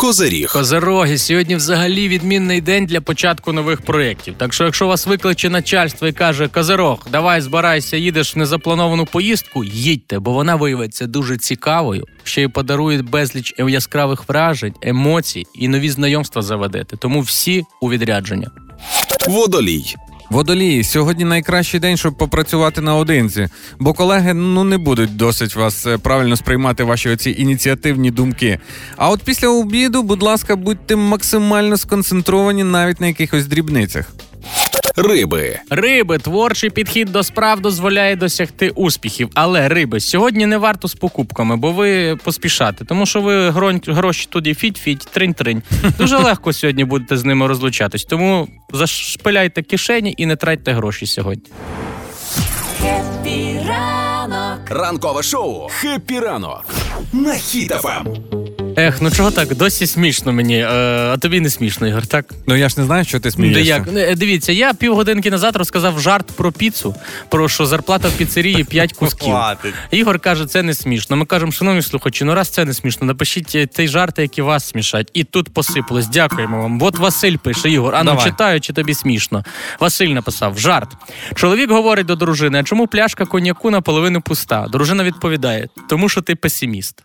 Козиріг. 0.00 0.52
Козероги, 0.52 1.18
сьогодні 1.18 1.56
взагалі 1.56 2.08
відмінний 2.08 2.60
день 2.60 2.86
для 2.86 3.00
початку 3.00 3.52
нових 3.52 3.82
проєктів. 3.82 4.34
Так 4.38 4.52
що, 4.52 4.64
якщо 4.64 4.86
вас 4.86 5.06
викличе 5.06 5.50
начальство 5.50 6.08
і 6.08 6.12
каже 6.12 6.48
Козерог, 6.48 7.06
давай 7.12 7.40
збирайся, 7.40 7.96
їдеш 7.96 8.36
в 8.36 8.38
незаплановану 8.38 9.06
поїздку, 9.06 9.64
їдьте, 9.64 10.18
бо 10.18 10.32
вона 10.32 10.56
виявиться 10.56 11.06
дуже 11.06 11.36
цікавою. 11.36 12.06
Ще 12.24 12.42
й 12.42 12.48
подарує 12.48 13.02
безліч 13.02 13.54
яскравих 13.58 14.28
вражень, 14.28 14.74
емоцій 14.82 15.46
і 15.54 15.68
нові 15.68 15.90
знайомства 15.90 16.42
заведете. 16.42 16.96
Тому 16.96 17.20
всі 17.20 17.64
у 17.80 17.90
відрядження. 17.90 18.50
Водолій. 19.28 19.94
Водолії, 20.30 20.84
сьогодні 20.84 21.24
найкращий 21.24 21.80
день, 21.80 21.96
щоб 21.96 22.14
попрацювати 22.14 22.80
наодинці, 22.80 23.48
бо 23.78 23.92
колеги 23.92 24.34
ну 24.34 24.64
не 24.64 24.78
будуть 24.78 25.16
досить 25.16 25.56
вас 25.56 25.86
е, 25.86 25.98
правильно 25.98 26.36
сприймати 26.36 26.84
ваші 26.84 27.10
оці 27.10 27.30
ініціативні 27.38 28.10
думки. 28.10 28.58
А 28.96 29.10
от 29.10 29.22
після 29.22 29.48
обіду, 29.48 30.02
будь 30.02 30.22
ласка, 30.22 30.56
будьте 30.56 30.96
максимально 30.96 31.76
сконцентровані 31.76 32.64
навіть 32.64 33.00
на 33.00 33.06
якихось 33.06 33.46
дрібницях. 33.46 34.12
Риби. 35.02 35.58
Риби, 35.70 36.18
творчий 36.18 36.70
підхід 36.70 37.12
до 37.12 37.22
справ 37.22 37.60
дозволяє 37.60 38.16
досягти 38.16 38.70
успіхів. 38.70 39.28
Але 39.34 39.68
риби 39.68 40.00
сьогодні 40.00 40.46
не 40.46 40.58
варто 40.58 40.88
з 40.88 40.94
покупками, 40.94 41.56
бо 41.56 41.72
ви 41.72 42.16
поспішати, 42.16 42.84
тому 42.84 43.06
що 43.06 43.20
ви 43.20 43.50
гронь, 43.50 43.80
гроші 43.86 44.26
туди 44.30 44.54
фіть-фіть, 44.54 45.08
тринь-тринь. 45.16 45.62
Дуже 45.98 46.16
легко 46.24 46.52
сьогодні 46.52 46.84
будете 46.84 47.16
з 47.16 47.24
ними 47.24 47.46
розлучатись. 47.46 48.04
Тому 48.04 48.48
зашпиляйте 48.72 49.62
кишені 49.62 50.14
і 50.16 50.26
не 50.26 50.36
тратьте 50.36 50.72
гроші 50.72 51.06
сьогодні. 51.06 51.50
Хеппі 52.80 53.60
ранок. 53.68 54.60
Ранкове 54.70 55.22
шоу. 55.22 55.68
Хеппі 55.68 56.20
ранок. 56.20 56.64
На 57.12 57.34
Хіт-ФМ. 57.34 58.06
Ех, 58.80 59.02
ну 59.02 59.10
чого 59.10 59.30
так? 59.30 59.54
Досі 59.54 59.86
смішно 59.86 60.32
мені, 60.32 60.58
е, 60.58 60.66
а 61.12 61.16
тобі 61.16 61.40
не 61.40 61.50
смішно, 61.50 61.88
Ігор, 61.88 62.06
так? 62.06 62.24
Ну 62.46 62.56
я 62.56 62.68
ж 62.68 62.74
не 62.78 62.84
знаю, 62.86 63.04
що 63.04 63.18
ти 63.20 63.22
Де 63.28 63.30
смієшся. 63.30 63.60
як? 63.62 63.88
Е, 63.96 64.14
Дивіться, 64.14 64.52
я 64.52 64.74
півгодинки 64.74 65.30
назад 65.30 65.56
розказав 65.56 66.00
жарт 66.00 66.26
про 66.26 66.52
піцу, 66.52 66.94
про 67.28 67.48
що 67.48 67.66
зарплата 67.66 68.08
в 68.08 68.12
піцерії 68.12 68.64
5 68.64 68.92
кусків. 68.92 69.34
Ігор 69.90 70.18
каже, 70.18 70.46
це 70.46 70.62
не 70.62 70.74
смішно. 70.74 71.16
Ми 71.16 71.24
кажемо, 71.26 71.52
шановні 71.52 71.82
слухачі, 71.82 72.24
ну 72.24 72.34
раз 72.34 72.48
це 72.48 72.64
не 72.64 72.74
смішно, 72.74 73.06
напишіть 73.06 73.54
е, 73.54 73.66
ті 73.66 73.88
жарти, 73.88 74.22
які 74.22 74.42
вас 74.42 74.68
смішать. 74.68 75.10
І 75.14 75.24
тут 75.24 75.54
посипалось. 75.54 76.06
Дякуємо 76.06 76.62
вам. 76.62 76.82
От 76.82 76.98
Василь 76.98 77.36
пише, 77.36 77.70
Ігор, 77.70 77.94
а 77.94 78.04
ну 78.04 78.18
читаю, 78.24 78.60
чи 78.60 78.72
тобі 78.72 78.94
смішно. 78.94 79.44
Василь 79.80 80.08
написав: 80.08 80.58
жарт. 80.58 80.88
Чоловік 81.34 81.70
говорить 81.70 82.06
до 82.06 82.16
дружини, 82.16 82.58
а 82.60 82.62
чому 82.62 82.86
пляшка 82.86 83.24
коньяку 83.24 83.70
наполовину 83.70 84.20
пуста? 84.20 84.66
Дружина 84.72 85.04
відповідає, 85.04 85.68
тому 85.88 86.08
що 86.08 86.20
ти 86.20 86.34
песиміст. 86.34 87.04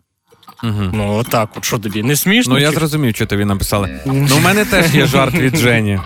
Ну, 0.64 1.14
отак, 1.16 1.50
от 1.58 1.66
що 1.66 1.78
тобі 1.80 2.04
не 2.04 2.16
смішно? 2.16 2.54
Ну 2.54 2.60
я 2.60 2.72
зрозумів, 2.72 3.16
що 3.16 3.26
тобі 3.26 3.46
написали. 3.46 4.00
Ну, 4.06 4.28
у 4.38 4.40
мене 4.40 4.66
теж 4.66 4.96
є 4.96 5.06
жарт 5.06 5.34
від 5.34 5.56
Жені. 5.58 6.00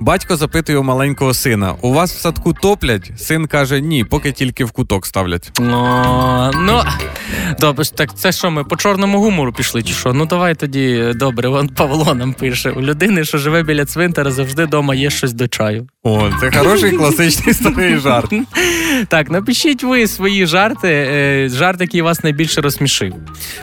Батько 0.00 0.36
запитує 0.36 0.78
у 0.78 0.82
маленького 0.82 1.34
сина: 1.34 1.74
у 1.80 1.92
вас 1.92 2.12
в 2.12 2.20
садку 2.20 2.52
топлять? 2.52 3.12
Син 3.16 3.46
каже: 3.46 3.80
ні, 3.80 4.04
поки 4.04 4.32
тільки 4.32 4.64
в 4.64 4.70
куток 4.70 5.06
ставлять. 5.06 5.50
Ну, 5.60 6.50
ну 6.60 6.82
добре, 7.60 7.84
так 7.84 8.14
це 8.14 8.32
що, 8.32 8.50
ми 8.50 8.64
по 8.64 8.76
чорному 8.76 9.20
гумору 9.20 9.52
пішли, 9.52 9.82
чи 9.82 9.94
що? 9.94 10.12
Ну 10.12 10.26
давай 10.26 10.54
тоді 10.54 11.12
добре, 11.14 11.48
вон 11.48 11.68
Павло 11.68 12.14
нам 12.14 12.32
пише. 12.32 12.70
У 12.70 12.80
людини, 12.80 13.24
що 13.24 13.38
живе 13.38 13.62
біля 13.62 13.84
цвинтара, 13.84 14.30
завжди 14.30 14.64
вдома 14.64 14.94
є 14.94 15.10
щось 15.10 15.32
до 15.32 15.48
чаю. 15.48 15.86
О, 16.02 16.30
це 16.40 16.50
хороший 16.58 16.92
класичний 16.92 17.54
старий 17.54 17.98
жарт. 17.98 18.32
Так, 19.08 19.30
напишіть 19.30 19.84
ви 19.84 20.06
свої 20.06 20.46
жарти, 20.46 20.88
е, 20.88 21.48
жарт, 21.48 21.80
який 21.80 22.02
вас 22.02 22.24
найбільше 22.24 22.60
розсмішив. 22.60 23.14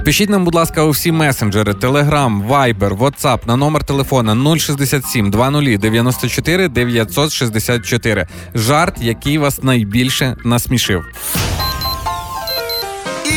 Пишіть 0.06 0.29
нам, 0.29 0.46
будь 0.46 0.56
ласка, 0.56 0.84
у 0.84 0.89
всі 0.89 1.12
месенджери: 1.12 1.72
Telegram, 1.74 2.48
Viber, 2.48 2.98
WhatsApp 2.98 3.48
на 3.48 3.56
номер 3.56 3.84
телефона 3.84 4.58
067 4.58 5.32
20 5.32 5.79
94 5.79 6.26
964. 6.67 8.27
Жарт, 8.55 8.96
який 9.01 9.38
вас 9.38 9.63
найбільше 9.63 10.36
насмішив. 10.43 11.05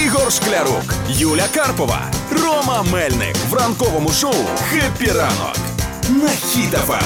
Ігор 0.04 0.32
Шклярук, 0.32 0.94
Юля 1.08 1.46
Карпова, 1.54 2.00
Рома 2.32 2.84
Мельник 2.92 3.36
в 3.50 3.54
ранковому 3.54 4.08
шоу 4.10 4.34
Хеппі 4.70 5.10
ранок. 5.12 5.56
На 6.22 6.28
Хіт-ФМ. 6.28 7.00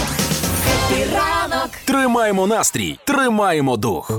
Хеппі 0.64 1.04
ранок. 1.14 1.70
Тримаємо 1.84 2.46
настрій, 2.46 2.98
тримаємо 3.04 3.76
дух. 3.76 4.10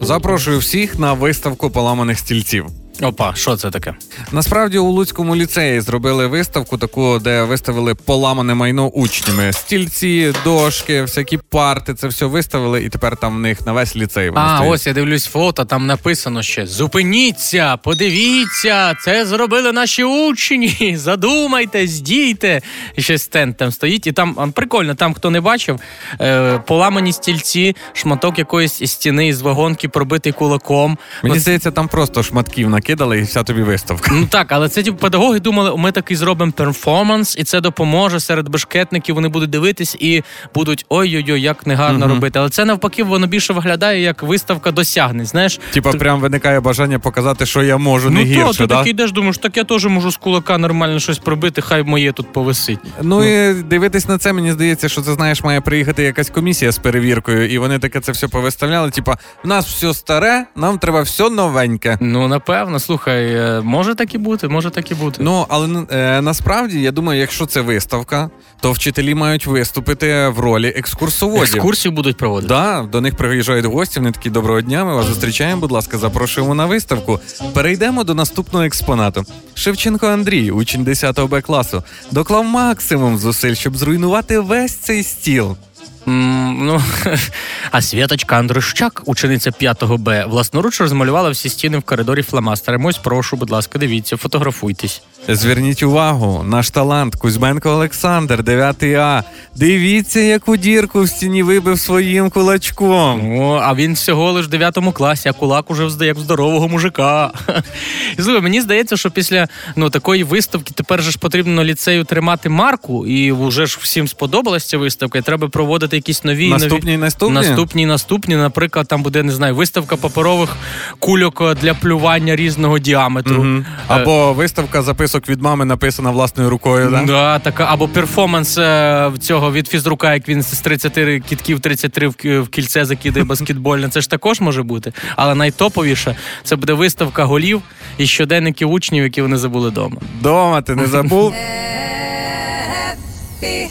Запрошую 0.00 0.58
всіх 0.58 0.98
на 0.98 1.12
виставку 1.12 1.70
поламаних 1.70 2.18
стільців. 2.18 2.66
Опа, 3.02 3.34
що 3.34 3.56
це 3.56 3.70
таке? 3.70 3.94
Насправді 4.32 4.78
у 4.78 4.90
Луцькому 4.90 5.36
ліцеї 5.36 5.80
зробили 5.80 6.26
виставку, 6.26 6.78
таку, 6.78 7.18
де 7.18 7.42
виставили 7.42 7.94
поламане 7.94 8.54
майно 8.54 8.88
учнями. 8.88 9.52
Стільці, 9.52 10.32
дошки, 10.44 11.02
всякі 11.02 11.36
парти, 11.38 11.94
це 11.94 12.06
все 12.08 12.26
виставили, 12.26 12.84
і 12.84 12.88
тепер 12.88 13.16
там 13.16 13.36
в 13.36 13.38
них 13.40 13.66
на 13.66 13.72
весь 13.72 13.96
ліцей. 13.96 14.30
воно 14.30 14.46
А, 14.46 14.56
стоїть. 14.56 14.74
ось 14.74 14.86
я 14.86 14.92
дивлюсь 14.92 15.26
фото, 15.26 15.64
там 15.64 15.86
написано 15.86 16.42
ще: 16.42 16.66
Зупиніться, 16.66 17.76
подивіться, 17.76 18.94
це 19.04 19.26
зробили 19.26 19.72
наші 19.72 20.04
учні. 20.04 20.94
Задумайтесь, 20.98 22.00
дійте. 22.00 22.60
І 22.96 23.02
ще 23.02 23.18
стенд 23.18 23.56
там 23.56 23.70
стоїть. 23.72 24.06
І 24.06 24.12
там 24.12 24.34
а, 24.38 24.46
прикольно, 24.46 24.94
там 24.94 25.14
хто 25.14 25.30
не 25.30 25.40
бачив, 25.40 25.80
е, 26.20 26.58
поламані 26.58 27.12
стільці, 27.12 27.76
шматок 27.92 28.38
якоїсь 28.38 28.90
стіни 28.92 29.28
із 29.28 29.42
вагонки, 29.42 29.88
пробитий 29.88 30.32
кулаком. 30.32 30.98
Мені 31.22 31.34
Ну, 31.34 31.40
здається, 31.40 31.70
там 31.70 31.88
просто 31.88 32.22
шматків 32.22 32.70
накидали 32.84 33.18
і 33.18 33.22
вся 33.22 33.42
тобі 33.42 33.62
виставка. 33.62 34.10
Ну 34.14 34.26
так, 34.26 34.52
але 34.52 34.68
це 34.68 34.82
типу, 34.82 34.96
педагоги 34.96 35.40
думали, 35.40 35.76
ми 35.76 35.92
такий 35.92 36.16
зробимо 36.16 36.52
перформанс, 36.52 37.36
і 37.38 37.44
це 37.44 37.60
допоможе 37.60 38.20
серед 38.20 38.48
бешкетників. 38.48 39.14
Вони 39.14 39.28
будуть 39.28 39.50
дивитись 39.50 39.96
і 40.00 40.22
будуть 40.54 40.86
ой-ой-ой, 40.88 41.40
як 41.40 41.66
негарно 41.66 42.08
робити. 42.08 42.38
Але 42.38 42.50
це 42.50 42.64
навпаки, 42.64 43.02
воно 43.02 43.26
більше 43.26 43.52
виглядає 43.52 44.02
як 44.02 44.22
виставка 44.22 44.70
досягнень. 44.70 45.26
Знаєш, 45.26 45.60
Типа, 45.70 45.92
прям 45.92 46.20
виникає 46.20 46.60
бажання 46.60 46.98
показати, 46.98 47.46
що 47.46 47.62
я 47.62 47.76
можу 47.76 48.10
не 48.10 48.20
ну 48.20 48.34
то, 48.34 48.46
гірше. 48.46 48.58
ти 48.58 48.66
да? 48.66 48.76
такий 48.76 48.90
йдеш, 48.90 49.12
думаєш, 49.12 49.38
так 49.38 49.56
я 49.56 49.64
теж 49.64 49.86
можу 49.86 50.10
з 50.10 50.16
кулака 50.16 50.58
нормально 50.58 51.00
щось 51.00 51.18
пробити, 51.18 51.62
хай 51.62 51.82
моє 51.82 52.12
тут 52.12 52.32
повисить. 52.32 52.78
Ну 53.02 53.24
і 53.24 53.54
дивитись 53.62 54.08
на 54.08 54.18
це, 54.18 54.32
мені 54.32 54.52
здається, 54.52 54.88
що 54.88 55.02
це 55.02 55.14
знаєш, 55.14 55.42
має 55.42 55.60
приїхати 55.60 56.02
якась 56.02 56.30
комісія 56.30 56.72
з 56.72 56.78
перевіркою, 56.78 57.50
і 57.50 57.58
вони 57.58 57.78
таке 57.78 58.00
це 58.00 58.12
все 58.12 58.28
повиставляли. 58.28 58.90
Типа, 58.90 59.18
в 59.44 59.48
нас 59.48 59.66
все 59.66 59.94
старе, 59.94 60.46
нам 60.56 60.78
треба 60.78 61.02
все 61.02 61.30
новеньке. 61.30 61.98
Ну 62.00 62.28
напевно, 62.28 62.73
слухай, 62.78 63.34
е, 63.34 63.60
може 63.64 63.94
так 63.94 64.14
і 64.14 64.18
бути, 64.18 64.48
може 64.48 64.70
так 64.70 64.90
і 64.90 64.94
бути. 64.94 65.22
Ну 65.22 65.46
але 65.48 65.86
е, 65.90 66.20
насправді 66.20 66.80
я 66.80 66.90
думаю, 66.90 67.20
якщо 67.20 67.46
це 67.46 67.60
виставка, 67.60 68.30
то 68.60 68.72
вчителі 68.72 69.14
мають 69.14 69.46
виступити 69.46 70.28
в 70.28 70.38
ролі 70.38 70.68
екскурсоводів. 70.68 71.42
Екскурсію 71.42 71.92
будуть 71.92 72.16
проводити. 72.16 72.48
Да, 72.48 72.88
до 72.92 73.00
них 73.00 73.16
приїжджають 73.16 73.66
гості, 73.66 73.98
вони 73.98 74.12
такі 74.12 74.30
доброго 74.30 74.60
дня. 74.60 74.84
Ми 74.84 74.94
вас 74.94 75.06
зустрічаємо. 75.06 75.60
Будь 75.60 75.70
ласка, 75.70 75.98
запрошуємо 75.98 76.54
на 76.54 76.66
виставку. 76.66 77.20
Перейдемо 77.52 78.04
до 78.04 78.14
наступного 78.14 78.64
експонату. 78.64 79.24
Шевченко 79.54 80.06
Андрій, 80.06 80.50
учень 80.50 80.84
10 80.84 81.20
Б 81.20 81.40
класу, 81.40 81.82
доклав 82.10 82.44
максимум 82.44 83.18
зусиль, 83.18 83.54
щоб 83.54 83.76
зруйнувати 83.76 84.38
весь 84.38 84.74
цей 84.74 85.02
стіл. 85.02 85.56
Ну, 86.06 86.82
а 87.70 87.82
Святочка 87.82 88.36
Андрущак, 88.36 89.02
учениця 89.06 89.52
5 89.52 89.84
Б, 89.84 90.24
власноруч 90.24 90.80
розмалювала 90.80 91.30
всі 91.30 91.48
стіни 91.48 91.78
в 91.78 91.82
коридорі 91.82 92.22
фломастерами. 92.22 92.90
Ось 92.90 92.98
прошу, 92.98 93.36
будь 93.36 93.50
ласка, 93.50 93.78
дивіться, 93.78 94.16
фотографуйтесь. 94.16 95.02
Зверніть 95.28 95.82
увагу, 95.82 96.42
наш 96.42 96.70
талант 96.70 97.16
Кузьменко 97.16 97.70
Олександр, 97.70 98.42
9 98.42 98.82
А. 98.82 99.22
Дивіться, 99.56 100.20
яку 100.20 100.56
дірку 100.56 101.02
в 101.02 101.08
стіні 101.08 101.42
вибив 101.42 101.80
своїм 101.80 102.30
кулачком. 102.30 103.38
О, 103.38 103.60
а 103.64 103.74
він 103.74 103.92
всього 103.92 104.32
лиш 104.32 104.46
в 104.46 104.48
9 104.48 104.78
класі, 104.94 105.28
а 105.28 105.32
кулак 105.32 105.70
уже 105.70 105.88
як 106.06 106.18
здорового 106.18 106.68
мужика. 106.68 107.32
Слухай, 108.18 108.40
мені 108.40 108.60
здається, 108.60 108.96
що 108.96 109.10
після 109.10 109.48
ну, 109.76 109.90
такої 109.90 110.24
виставки 110.24 110.72
тепер 110.74 111.02
же 111.02 111.10
ж 111.10 111.18
потрібно 111.18 111.64
ліцею 111.64 112.04
тримати 112.04 112.48
марку, 112.48 113.06
і 113.06 113.32
вже 113.32 113.66
ж 113.66 113.78
всім 113.80 114.08
сподобалася 114.08 114.68
ця 114.68 114.78
виставка, 114.78 115.18
і 115.18 115.22
треба 115.22 115.48
проводити 115.48 115.96
якісь 115.96 116.24
нові 116.24 116.50
Наступні 116.50 116.90
нові... 116.90 117.00
наступні? 117.00 117.34
Наступні, 117.34 117.86
наступні. 117.86 118.36
Наприклад, 118.36 118.88
там 118.88 119.02
буде 119.02 119.22
не 119.22 119.32
знаю, 119.32 119.54
виставка 119.54 119.96
паперових 119.96 120.56
кульок 120.98 121.54
для 121.62 121.74
плювання 121.74 122.36
різного 122.36 122.78
діаметру. 122.78 123.44
Е, 123.44 123.66
Або 123.88 124.32
виставка 124.32 124.82
записок 125.14 125.28
від 125.28 125.42
мами 125.42 125.64
написана 125.64 126.10
власною 126.10 126.50
рукою. 126.50 126.90
Да? 126.90 127.02
Да, 127.06 127.38
така, 127.38 127.66
або 127.70 127.88
перформанс 127.88 128.58
е, 128.58 129.12
цього 129.20 129.52
від 129.52 129.68
фізрука, 129.68 130.14
як 130.14 130.28
він 130.28 130.42
з 130.42 130.60
30 130.60 130.92
кітків 131.28 131.60
33 131.60 132.08
в, 132.08 132.14
в 132.40 132.48
кільце 132.48 132.84
закидає 132.84 133.24
баскетбольне. 133.24 133.88
Це 133.88 134.00
ж 134.00 134.10
також 134.10 134.40
може 134.40 134.62
бути. 134.62 134.92
Але 135.16 135.34
найтоповіше 135.34 136.16
це 136.44 136.56
буде 136.56 136.72
виставка 136.72 137.24
голів 137.24 137.62
і 137.98 138.06
щоденники 138.06 138.64
учнів, 138.64 139.04
які 139.04 139.22
вони 139.22 139.36
забули 139.36 139.68
вдома. 139.68 139.96
Дома 140.20 140.62
ти 140.62 140.74
не 140.74 140.86
забув? 140.86 141.34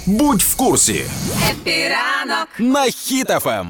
Будь 0.06 0.42
в 0.42 0.56
курсі 0.56 1.02
Хеппі 1.52 2.04
ранок 2.04 2.48
на 2.60 2.86
Ем. 2.86 2.92
Хіт-ФМ. 2.92 3.66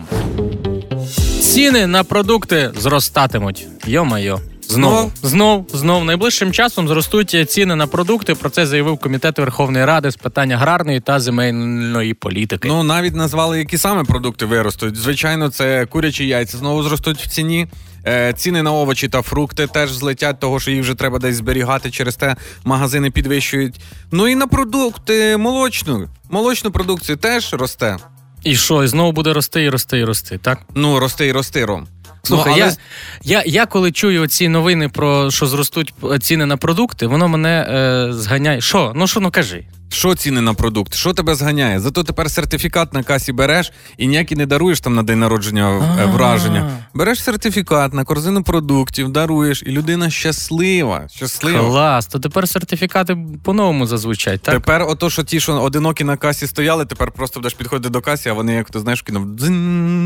Ціни 1.42 1.88
на 1.88 2.03
продукти 2.03 2.72
зростатимуть. 2.77 3.68
Йо-майо. 3.86 4.53
Знову, 4.74 5.12
знов, 5.24 5.68
знов 5.74 6.06
найближчим 6.06 6.51
часом 6.51 6.88
зростуть 6.88 7.51
ціни 7.51 7.75
на 7.75 7.88
продукти. 7.88 8.36
Про 8.36 8.50
це 8.50 8.65
заявив 8.65 8.98
комітет 8.98 9.39
Верховної 9.39 9.86
Ради 9.86 10.12
з 10.12 10.15
питань 10.15 10.52
аграрної 10.52 11.00
та 11.00 11.19
земельної 11.19 12.13
політики. 12.13 12.67
Ну 12.67 12.84
навіть 12.84 13.15
назвали, 13.15 13.60
які 13.60 13.78
саме 13.78 14.04
продукти 14.04 14.45
виростуть. 14.45 14.95
Звичайно, 14.95 15.50
це 15.50 15.86
курячі 15.86 16.28
яйця 16.28 16.58
знову 16.58 16.84
зростуть 16.84 17.17
в 17.17 17.28
ціні. 17.28 17.67
Е, 18.08 18.34
ціни 18.34 18.63
на 18.63 18.71
овочі 18.71 19.10
та 19.10 19.21
фрукти 19.21 19.67
теж 19.67 19.91
злетять, 19.91 20.39
того 20.39 20.60
що 20.60 20.71
їх 20.71 20.82
вже 20.82 20.95
треба 20.95 21.19
десь 21.19 21.36
зберігати. 21.36 21.91
Через 21.91 22.15
те 22.15 22.36
магазини 22.65 23.12
підвищують. 23.12 23.76
Ну 24.12 24.28
і 24.28 24.36
на 24.36 24.48
продукти 24.48 25.38
молочну. 25.38 26.10
Молочну 26.30 26.71
продукцію 26.71 27.17
теж 27.17 27.54
росте. 27.54 27.98
І 28.43 28.56
що, 28.56 28.84
і 28.84 28.88
знову 28.88 29.12
буде 29.12 29.34
рости 29.34 29.63
і 29.63 29.69
рости 29.69 30.00
і 30.00 30.04
рости, 30.04 30.38
так? 30.38 30.60
Ну, 30.76 31.00
рости 31.00 31.28
і 31.28 31.32
рости, 31.32 31.65
Ром. 31.65 31.88
Слухай, 32.26 32.54
ну, 32.58 32.64
але... 32.64 32.76
я, 33.24 33.42
я, 33.42 33.44
я 33.46 33.66
коли 33.66 33.92
чую 33.92 34.28
ці 34.28 34.50
новини 34.50 34.90
про 34.90 35.32
що 35.32 35.46
зростуть 35.46 35.94
ціни 36.22 36.46
на 36.46 36.58
продукти, 36.58 37.08
воно 37.08 37.28
мене 37.28 37.68
е, 37.70 38.14
зганяє. 38.14 38.62
Що? 38.62 38.92
Ну 38.96 39.08
що, 39.08 39.20
ну 39.20 39.32
кажи. 39.32 39.66
Що 39.89 40.15
ціни 40.15 40.41
на 40.41 40.54
продукт? 40.54 40.93
Що 40.96 41.13
тебе 41.13 41.36
зганяє? 41.36 41.80
Зато 41.80 42.04
тепер 42.04 42.32
сертифікат 42.32 42.93
на 42.93 43.04
касі 43.04 43.32
береш 43.34 43.72
і 43.98 44.08
ніякий 44.08 44.38
не 44.38 44.46
даруєш 44.46 44.82
там 44.82 44.96
на 44.96 45.04
день 45.04 45.19
народження 45.19 45.96
е, 46.02 46.06
враження. 46.06 46.69
Береш 46.93 47.24
сертифікат 47.24 47.93
на 47.93 48.04
корзину 48.04 48.43
продуктів, 48.43 49.10
даруєш, 49.10 49.63
і 49.65 49.72
людина 49.72 50.10
щаслива. 50.10 51.08
Щаслива. 51.15 51.60
Клас, 51.60 52.08
то 52.08 52.19
тепер 52.19 52.50
сертифікати 52.50 53.17
по-новому 53.43 53.86
зазвучать, 53.88 54.41
так? 54.41 54.56
Тепер 54.56 54.86
ото, 54.88 55.10
що 55.10 55.24
ті, 55.24 55.39
що 55.39 55.54
одинокі 55.54 56.04
на 56.04 56.17
касі 56.17 56.48
стояли, 56.48 56.86
тепер 56.86 57.12
просто 57.12 57.39
будеш 57.39 57.54
підходити 57.54 57.89
до 57.89 58.02
касі, 58.02 58.30
а 58.30 58.34
вони, 58.34 58.54
як 58.54 58.69
ти 58.69 58.80
знаєш, 58.80 59.02
кинув. 59.02 59.28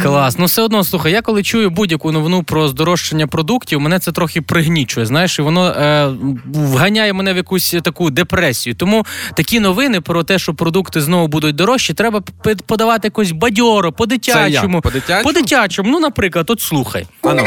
Клас, 0.03 0.37
ну 0.37 0.45
все 0.45 0.61
одно 0.61 0.83
слухай, 0.83 1.11
я 1.11 1.21
коли 1.21 1.43
чую 1.43 1.69
будь-яку 1.69 2.11
новину 2.11 2.43
про 2.43 2.67
здорожчання 2.67 3.27
продуктів, 3.27 3.81
мене 3.81 3.99
це 3.99 4.11
трохи 4.11 4.41
пригнічує. 4.41 5.05
Знаєш, 5.05 5.39
і 5.39 5.41
воно 5.41 5.67
е, 5.67 6.09
вганяє 6.45 7.13
мене 7.13 7.33
в 7.33 7.37
якусь 7.37 7.75
таку 7.83 8.09
депресію. 8.09 8.75
Тому 8.75 9.05
такі 9.33 9.59
новини 9.59 9.76
про 10.01 10.23
те, 10.23 10.39
що 10.39 10.53
продукти 10.53 11.01
знову 11.01 11.27
будуть 11.27 11.55
дорожчі, 11.55 11.93
треба 11.93 12.21
подавати 12.65 13.07
якось 13.07 13.31
бадьоро, 13.31 13.91
по-дитячому. 13.91 14.75
як? 14.75 14.83
По-дитячому? 14.83 15.23
По-дитячому. 15.23 15.91
Ну, 15.91 15.99
наприклад, 15.99 16.49
от 16.49 16.61
слухай. 16.61 17.07
Ану. 17.21 17.43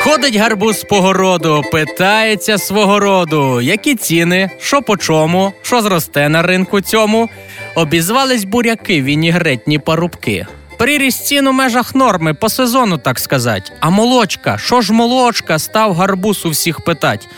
Ходить 0.00 0.36
гарбуз 0.36 0.84
по 0.84 1.00
городу, 1.00 1.62
питається 1.72 2.58
свого 2.58 3.00
роду, 3.00 3.60
які 3.60 3.94
ціни, 3.94 4.50
що 4.60 4.82
по 4.82 4.96
чому, 4.96 5.52
що 5.62 5.82
зросте 5.82 6.28
на 6.28 6.42
ринку 6.42 6.80
цьому. 6.80 7.28
Обізвались 7.74 8.44
буряки, 8.44 9.02
вінігретні 9.02 9.78
парубки. 9.78 10.46
Приріст 10.78 11.26
цін 11.26 11.46
у 11.46 11.52
межах 11.52 11.94
норми 11.94 12.34
по 12.34 12.48
сезону, 12.48 12.98
так 12.98 13.18
сказать. 13.18 13.72
А 13.80 13.90
молочка, 13.90 14.58
що 14.58 14.80
ж 14.80 14.92
молочка, 14.92 15.58
став 15.58 15.94
гарбуз 15.94 16.46
у 16.46 16.50
всіх 16.50 16.80
питать. 16.80 17.28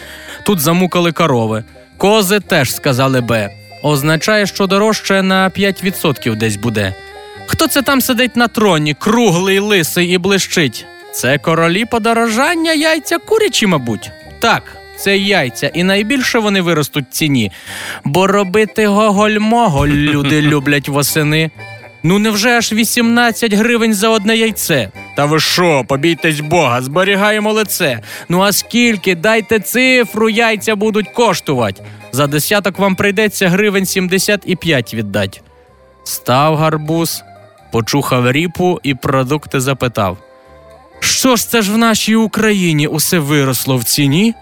Тут 0.45 0.61
замукали 0.61 1.13
корови. 1.13 1.65
Кози 1.97 2.41
теж 2.41 2.75
сказали 2.75 3.21
Б. 3.21 3.51
Означає, 3.83 4.47
що 4.47 4.67
дорожче 4.67 5.23
на 5.23 5.51
5% 5.51 6.37
десь 6.37 6.57
буде. 6.57 6.95
Хто 7.47 7.67
це 7.69 7.83
там 7.83 8.01
сидить 8.01 8.37
на 8.37 8.49
троні, 8.49 8.95
круглий, 8.95 9.59
лисий 9.59 10.09
і 10.09 10.19
блищить? 10.19 10.87
Це 11.13 11.39
королі 11.39 11.85
подорожання 11.85 12.73
яйця 12.73 13.19
курячі, 13.19 13.67
мабуть. 13.67 14.11
Так, 14.41 14.63
це 14.97 15.19
яйця, 15.19 15.67
і 15.67 15.85
найбільше 15.85 16.39
вони 16.39 16.61
виростуть 16.61 17.05
в 17.11 17.13
ціні. 17.13 17.53
Бо 18.05 18.27
робити 18.27 18.87
гоголь-моголь 18.87 19.89
люди 19.89 20.43
люблять 20.43 20.89
восени. 20.89 21.51
Ну 22.03 22.19
невже 22.19 22.51
аж 22.51 22.73
18 22.73 23.55
гривень 23.55 23.95
за 23.95 24.09
одне 24.09 24.37
яйце? 24.37 24.91
Та 25.17 25.25
ви 25.25 25.41
що, 25.41 25.85
побійтесь 25.89 26.41
Бога, 26.41 26.83
зберігаємо 26.83 27.53
лице. 27.53 28.01
Ну 28.29 28.41
а 28.41 28.53
скільки, 28.53 29.15
дайте 29.15 29.61
цифру, 29.61 30.29
яйця 30.29 30.77
будуть 30.77 31.09
коштувати. 31.09 31.83
За 32.13 32.27
десяток 32.27 32.79
вам 32.79 32.95
прийдеться 32.97 33.49
гривень 33.49 33.87
75 33.87 34.95
віддать. 34.95 35.43
Став 36.05 36.57
гарбуз, 36.57 37.23
почухав 37.73 38.33
ріпу 38.33 38.81
і 38.83 38.95
продукти 38.95 39.61
запитав. 39.61 40.19
Що 41.01 41.37
ж 41.37 41.49
це 41.49 41.63
ж 41.63 41.73
в 41.73 41.79
нашій 41.79 42.15
Україні 42.15 42.87
усе 42.87 43.19
виросло 43.19 43.77
в 43.77 43.85
ціні? 43.85 44.35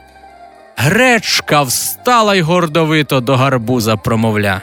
Гречка 0.77 1.63
встала 1.63 2.35
й 2.35 2.41
гордовито 2.41 3.21
до 3.21 3.37
гарбуза 3.37 3.97
промовля. 3.97 4.63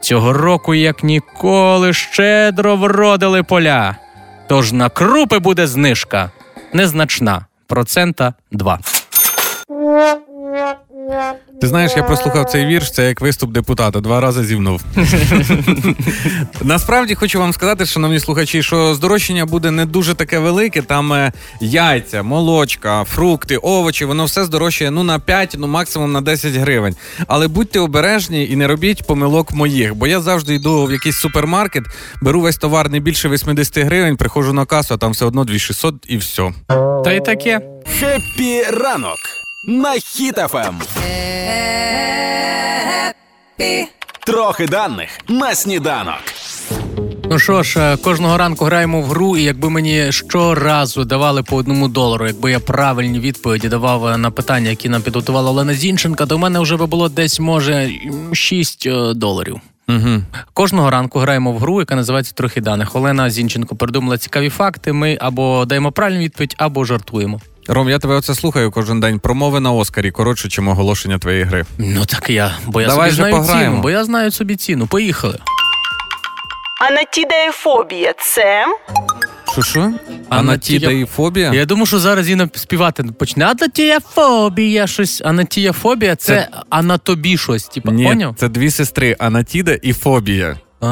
Цього 0.00 0.32
року, 0.32 0.74
як 0.74 1.02
ніколи, 1.04 1.92
щедро 1.92 2.76
вродили 2.76 3.42
поля. 3.42 3.96
Тож 4.48 4.72
на 4.72 4.88
крупи 4.88 5.38
буде 5.38 5.66
знижка. 5.66 6.30
Незначна, 6.72 7.46
процента 7.66 8.34
2. 8.52 8.78
Ти 11.60 11.66
знаєш, 11.66 11.92
я 11.96 12.02
прослухав 12.02 12.44
цей 12.44 12.66
вірш, 12.66 12.90
це 12.90 13.08
як 13.08 13.20
виступ 13.20 13.52
депутата, 13.52 14.00
два 14.00 14.20
рази 14.20 14.44
зівнув. 14.44 14.82
Насправді 16.62 17.14
хочу 17.14 17.38
вам 17.38 17.52
сказати, 17.52 17.86
шановні 17.86 18.20
слухачі, 18.20 18.62
що 18.62 18.94
здорожчання 18.94 19.46
буде 19.46 19.70
не 19.70 19.86
дуже 19.86 20.14
таке 20.14 20.38
велике. 20.38 20.82
Там 20.82 21.12
е, 21.12 21.32
яйця, 21.60 22.22
молочка, 22.22 23.04
фрукти, 23.04 23.56
овочі, 23.56 24.04
воно 24.04 24.24
все 24.24 24.44
здорожчає 24.44 24.90
ну 24.90 25.02
на 25.02 25.18
5, 25.18 25.56
ну 25.58 25.66
максимум 25.66 26.12
на 26.12 26.20
10 26.20 26.54
гривень. 26.54 26.96
Але 27.26 27.48
будьте 27.48 27.80
обережні 27.80 28.48
і 28.48 28.56
не 28.56 28.66
робіть 28.66 29.06
помилок 29.06 29.52
моїх, 29.52 29.94
бо 29.94 30.06
я 30.06 30.20
завжди 30.20 30.54
йду 30.54 30.84
в 30.84 30.92
якийсь 30.92 31.16
супермаркет, 31.16 31.84
беру 32.22 32.40
весь 32.40 32.56
товар 32.56 32.90
не 32.90 33.00
більше 33.00 33.28
80 33.28 33.78
гривень, 33.78 34.16
приходжу 34.16 34.52
на 34.52 34.64
касу, 34.64 34.94
а 34.94 34.96
там 34.96 35.12
все 35.12 35.24
одно 35.24 35.44
2600 35.44 35.94
і 36.08 36.16
все. 36.16 36.52
Та 37.04 37.12
й 37.12 37.20
таке. 37.20 37.60
Хеппі 37.98 38.62
ранок 38.62 39.39
на 39.64 39.94
Ем. 39.94 40.00
Хіт-ФМ. 40.00 40.80
Трохи 44.26 44.66
даних 44.66 45.08
на 45.28 45.54
сніданок. 45.54 46.18
Ну 47.30 47.38
що 47.38 47.62
ж, 47.62 47.80
е, 47.80 47.96
кожного 47.96 48.36
ранку 48.36 48.64
граємо 48.64 49.00
в 49.00 49.04
гру, 49.04 49.36
і 49.36 49.42
якби 49.42 49.70
мені 49.70 50.12
щоразу 50.12 51.04
давали 51.04 51.42
по 51.42 51.56
одному 51.56 51.88
долару, 51.88 52.26
якби 52.26 52.50
я 52.50 52.60
правильні 52.60 53.20
відповіді 53.20 53.68
давав 53.68 54.06
е, 54.06 54.16
на 54.16 54.30
питання, 54.30 54.70
які 54.70 54.88
нам 54.88 55.02
підготувала 55.02 55.50
Олена 55.50 55.74
Зінченко, 55.74 56.26
то 56.26 56.36
в 56.36 56.38
мене 56.38 56.60
вже 56.60 56.76
би 56.76 56.86
було 56.86 57.08
десь 57.08 57.40
може 57.40 57.90
6 58.32 58.88
доларів. 59.14 59.60
Угу. 59.88 60.22
Кожного 60.52 60.90
ранку 60.90 61.18
граємо 61.18 61.52
в 61.52 61.58
гру, 61.58 61.80
яка 61.80 61.96
називається 61.96 62.32
Трохи 62.34 62.60
даних. 62.60 62.96
Олена 62.96 63.30
Зінченко 63.30 63.76
придумала 63.76 64.18
цікаві 64.18 64.48
факти. 64.48 64.92
Ми 64.92 65.18
або 65.20 65.64
даємо 65.64 65.92
правильну 65.92 66.20
відповідь, 66.20 66.54
або 66.58 66.84
жартуємо. 66.84 67.40
Ром, 67.68 67.88
я 67.88 67.98
тебе 67.98 68.14
оце 68.14 68.34
слухаю 68.34 68.70
кожен 68.70 69.00
день. 69.00 69.18
Промови 69.18 69.60
на 69.60 69.72
Оскарі 69.72 70.10
коротше, 70.10 70.48
чим 70.48 70.68
оголошення 70.68 71.18
твоєї 71.18 71.44
гри. 71.44 71.64
Ну 71.78 72.04
так 72.04 72.30
я, 72.30 72.56
бо 72.66 72.80
я 72.80 72.86
Давай 72.88 73.10
собі 73.10 73.16
знаю 73.16 73.34
пограємо. 73.34 73.70
ціну, 73.72 73.82
бо 73.82 73.90
я 73.90 74.04
знаю 74.04 74.30
собі 74.30 74.56
ціну. 74.56 74.86
Поїхали. 74.86 75.38
Анатідеєфобія 76.90 78.14
це 78.18 78.66
Що 79.52 79.62
що? 79.62 79.92
Анатідеїфобія? 80.28 81.52
Я 81.52 81.64
думаю, 81.64 81.86
що 81.86 81.98
зараз 81.98 82.30
Інна 82.30 82.48
співати 82.54 83.02
почне. 83.02 83.44
Анатіяфобія, 83.46 84.86
щось. 84.86 85.22
Анатіяфобія 85.24 86.16
це, 86.16 86.34
Це- 86.34 86.48
анатобі 86.70 87.38
щось. 87.38 87.64
Типа, 87.64 87.92
Ні, 87.92 88.04
поняв? 88.04 88.34
це 88.38 88.48
дві 88.48 88.70
сестри 88.70 89.16
Анатіда 89.18 89.72
і 89.82 89.92
Фобія. 89.92 90.56
А, 90.80 90.86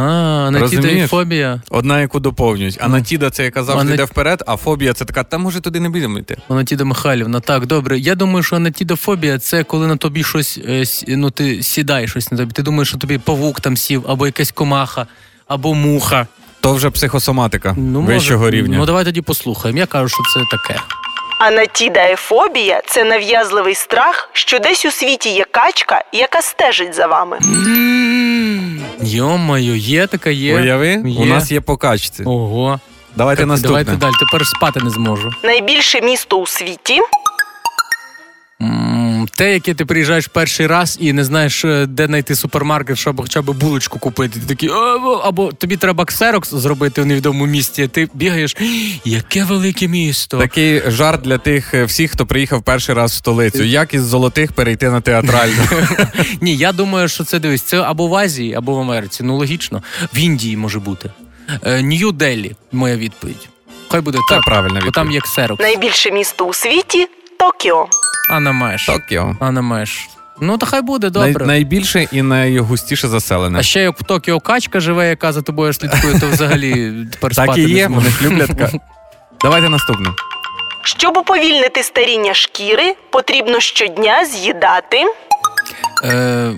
анатідеїфобія. 0.49 1.61
Одна, 1.71 2.01
яку 2.01 2.21
доповнюють. 2.21 2.79
Анатіда 2.81 3.31
це 3.31 3.45
яка 3.45 3.65
завжди 3.65 3.83
Ана- 3.89 3.95
йде 3.95 4.05
вперед, 4.05 4.43
а 4.47 4.57
фобія 4.57 4.93
це 4.93 5.05
така, 5.05 5.25
та 5.25 5.39
може 5.39 5.61
туди 5.61 5.81
не 5.81 5.89
будемо 5.89 6.19
йти. 6.19 6.37
Анатіда 6.49 6.85
Михайлівна, 6.85 7.41
так, 7.41 7.67
добре. 7.67 7.99
Я 7.99 8.15
думаю, 8.15 8.43
що 8.43 8.57
анатідофобія 8.57 9.39
це 9.39 9.65
коли 9.65 9.87
на 9.87 9.97
тобі 9.97 10.25
щось, 10.25 10.61
е, 10.69 10.85
ну 11.09 11.31
ти 11.31 11.63
сідає 11.63 12.09
щось 12.09 12.33
на 12.33 12.39
тобі. 12.39 12.53
Ти 12.53 12.63
думаєш, 12.63 12.89
що 12.89 12.99
тобі 12.99 13.19
павук 13.19 13.61
там 13.61 13.77
сів, 13.77 14.05
або 14.09 14.27
якась 14.27 14.51
комаха, 14.53 15.07
або 15.49 15.75
муха. 15.75 16.27
То 16.61 16.73
вже 16.75 16.91
психосоматика 16.91 17.75
Ну, 17.79 18.01
вищого 18.01 18.45
може. 18.45 18.57
рівня. 18.57 18.79
Ну 18.79 18.87
давай 18.87 19.05
тоді 19.05 19.21
послухаємо. 19.21 19.79
Я 19.79 19.87
кажу, 19.87 20.09
що 20.09 20.19
це 20.35 20.57
таке. 20.57 20.81
анатідеєфобія 21.41 22.83
це 22.87 23.05
нав'язливий 23.05 23.75
страх, 23.75 24.31
що 24.33 24.59
десь 24.59 24.85
у 24.85 24.91
світі 24.91 25.29
є 25.31 25.45
качка, 25.51 26.05
яка 26.13 26.43
стежить 26.43 26.95
за 26.95 27.07
вами. 27.07 27.39
Йо-моє, 29.03 29.77
є 29.77 30.07
така 30.07 30.31
є. 30.31 30.55
Уяви, 30.57 31.03
Є. 31.07 31.23
у 31.23 31.25
нас 31.25 31.53
є 31.53 31.61
покачці. 31.61 32.23
Ого. 32.25 32.81
Давайте 33.17 33.43
Так, 33.43 33.49
наступне. 33.49 33.69
Давайте 33.85 33.97
далі. 33.97 34.13
Тепер 34.21 34.47
спати 34.47 34.81
не 34.85 34.91
зможу. 34.91 35.31
Найбільше 35.45 36.01
місто 36.01 36.37
у 36.41 36.47
світі 36.47 37.01
М, 38.63 38.88
Те, 39.27 39.53
яке 39.53 39.75
ти 39.75 39.85
приїжджаєш 39.85 40.27
перший 40.27 40.67
раз 40.67 40.97
і 41.01 41.13
не 41.13 41.25
знаєш, 41.25 41.65
е, 41.65 41.87
де 41.87 42.07
знайти 42.07 42.35
супермаркет, 42.37 42.99
щоб 42.99 43.21
хоча 43.21 43.43
б 43.43 43.51
булочку 43.51 43.99
купити. 43.99 44.41
Ти 44.41 44.47
такий, 44.47 44.69
або, 44.69 45.11
або 45.13 45.53
тобі 45.53 45.77
треба 45.77 46.05
ксерокс 46.05 46.51
зробити 46.55 47.03
в 47.03 47.07
невідомому 47.07 47.47
місті. 47.47 47.89
Ти 47.89 48.09
бігаєш, 48.15 48.57
яке 49.05 49.45
велике 49.45 49.89
місто. 49.89 50.39
Такий 50.39 50.83
жарт 50.91 51.23
для 51.23 51.39
тих 51.39 51.75
е, 51.75 51.85
всіх, 51.85 52.11
хто 52.11 52.27
приїхав 52.27 52.63
перший 52.63 52.95
раз 52.95 53.13
в 53.13 53.15
столицю. 53.15 53.65
Як 53.65 53.95
із 53.95 54.03
золотих 54.03 54.53
перейти 54.53 54.91
на 54.91 55.01
театральну? 55.01 55.63
Ні, 56.41 56.57
я 56.57 56.73
думаю, 56.73 57.09
що 57.09 57.25
це 57.25 57.39
дивись, 57.39 57.63
це 57.63 57.81
або 57.81 58.07
в 58.07 58.15
Азії, 58.15 58.55
або 58.55 58.75
в 58.75 58.81
Америці. 58.81 59.23
Ну 59.23 59.37
логічно. 59.37 59.83
В 60.15 60.19
Індії 60.19 60.57
може 60.57 60.79
бути. 60.79 61.11
Е, 61.63 61.83
Нью-Делі, 61.83 62.53
моя 62.73 62.97
відповідь. 62.97 63.49
Хай 63.91 64.01
буде 64.01 64.19
Це 64.29 64.35
так. 64.35 64.45
правильна 64.45 64.83
Бо 64.85 64.91
там 64.91 65.11
є 65.11 65.21
ксерокс. 65.21 65.63
найбільше 65.63 66.11
місто 66.11 66.45
у 66.45 66.55
світі 66.55 67.07
Токіо. 67.39 67.89
А 68.31 68.41
на 68.41 68.53
меж. 68.53 68.87
Токіо. 68.87 69.37
А 69.41 69.51
на 69.51 69.63
меж. 69.63 70.09
Ну, 70.41 70.59
то 70.59 70.67
хай 70.67 70.83
буде 70.83 71.11
Най- 71.15 71.33
добре. 71.33 71.47
найбільше 71.47 72.09
і 72.13 72.23
найгустіше 72.23 73.09
заселене. 73.09 73.59
А 73.59 73.63
ще 73.63 73.81
як 73.83 73.99
в 74.01 74.03
Токіо 74.03 74.41
качка 74.41 74.81
живе, 74.81 75.09
яка 75.09 75.33
за 75.33 75.43
тобою 75.43 75.73
слідкує, 75.73 76.21
то 76.21 76.29
взагалі 76.29 76.93
тепер 77.13 77.35
Так 77.35 77.45
спати 77.45 77.61
і 77.61 77.71
є, 77.71 77.89
не 77.89 77.95
вони 77.97 78.11
ж 78.11 78.17
люблять. 78.29 78.59
ка- 78.59 78.71
Давайте 79.43 79.69
наступне. 79.69 80.11
Щоб 80.83 81.17
уповільнити 81.17 81.83
старіння 81.83 82.35
шкіри, 82.35 82.95
потрібно 83.11 83.61
щодня 83.61 84.25
з'їдати. 84.25 85.05
Е, 86.05 86.53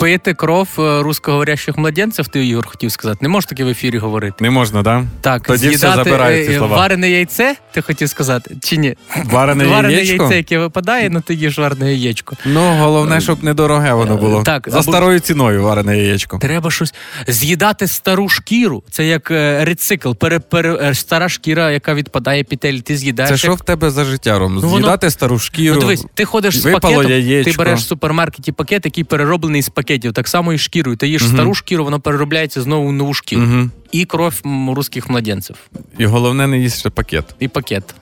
пити 0.00 0.34
кров 0.34 0.68
е, 0.78 1.02
русскоговорящих 1.02 1.78
младенців, 1.78 2.28
ти 2.28 2.46
Ігор 2.46 2.66
хотів 2.66 2.92
сказати. 2.92 3.18
Не 3.22 3.28
можеш 3.28 3.48
таке 3.48 3.64
в 3.64 3.68
ефірі 3.68 3.98
говорити. 3.98 4.36
Не 4.40 4.50
можна, 4.50 4.82
да? 4.82 5.04
Так, 5.20 5.42
Тоді 5.46 5.68
все 5.68 5.92
забираю 5.94 6.46
ці 6.46 6.52
е, 6.52 6.56
слова. 6.58 6.76
варене 6.76 7.10
яйце, 7.10 7.56
ти 7.72 7.82
хотів 7.82 8.08
сказати, 8.08 8.56
чи 8.62 8.76
ні? 8.76 8.94
Варене 9.24 9.64
варене 9.66 9.92
яєчко? 9.94 10.22
яйце, 10.22 10.36
яке 10.36 10.58
випадає, 10.58 11.10
ну 11.10 11.20
ти 11.20 11.34
їш 11.34 11.58
варене 11.58 11.92
яєчко. 11.94 12.36
Ну, 12.44 12.76
головне, 12.78 13.20
щоб 13.20 13.44
недороге 13.44 13.92
воно 13.92 14.16
було. 14.16 14.40
Е, 14.40 14.42
Так, 14.42 14.68
За 14.70 14.76
або- 14.78 14.82
старою 14.92 15.20
ціною 15.20 15.62
варене 15.62 15.98
яєчко. 15.98 16.38
Треба 16.38 16.70
щось 16.70 16.94
з'їдати 17.28 17.86
стару 17.86 18.28
шкіру. 18.28 18.82
Це 18.90 19.06
як 19.06 19.30
рецикл. 19.60 20.12
Пере, 20.12 20.38
пере, 20.38 20.94
стара 20.94 21.28
шкіра, 21.28 21.70
яка 21.70 21.94
відпадає 21.94 22.44
петель, 22.44 22.78
ти 22.78 22.96
з'їдаєш. 22.96 23.28
Це 23.28 23.32
як- 23.34 23.38
що 23.40 23.54
в 23.54 23.60
тебе 23.66 23.90
за 23.90 24.04
життя, 24.04 24.38
Ром? 24.38 24.54
воно- 24.58 24.68
З'їдати 24.76 25.10
стару 25.10 25.38
шкіру. 25.38 25.74
Ну, 25.74 25.80
дивись, 25.80 26.04
ти 26.14 26.24
ходиш 26.24 26.58
з 26.58 26.62
пакетом, 26.72 27.10
яєчко. 27.10 27.50
ти 27.50 27.56
береш 27.58 27.80
в 27.80 27.82
супермаркеті 27.86 28.52
пакет, 28.52 28.84
який 28.84 29.04
перероблений 29.04 29.62
з 29.62 29.68
пакетів, 29.90 30.12
так 30.12 30.28
само 30.28 30.52
і 30.52 30.58
шкірою. 30.58 30.96
Ти 30.96 31.08
їш 31.08 31.28
стару 31.28 31.54
шкіру, 31.54 31.84
воно 31.84 32.00
переробляється 32.00 32.62
знову 32.62 32.88
в 32.88 32.92
нову 32.92 33.14
шкіру. 33.14 33.42
Мгм. 33.42 33.70
І 33.92 34.04
кров 34.04 34.34
русських 34.74 35.08
младенців. 35.10 35.56
І 35.98 36.06
головне 36.06 36.46
не 36.46 36.58
їсти 36.58 36.90
пакет. 36.90 37.24
І 37.38 37.48
пакет. 37.48 37.94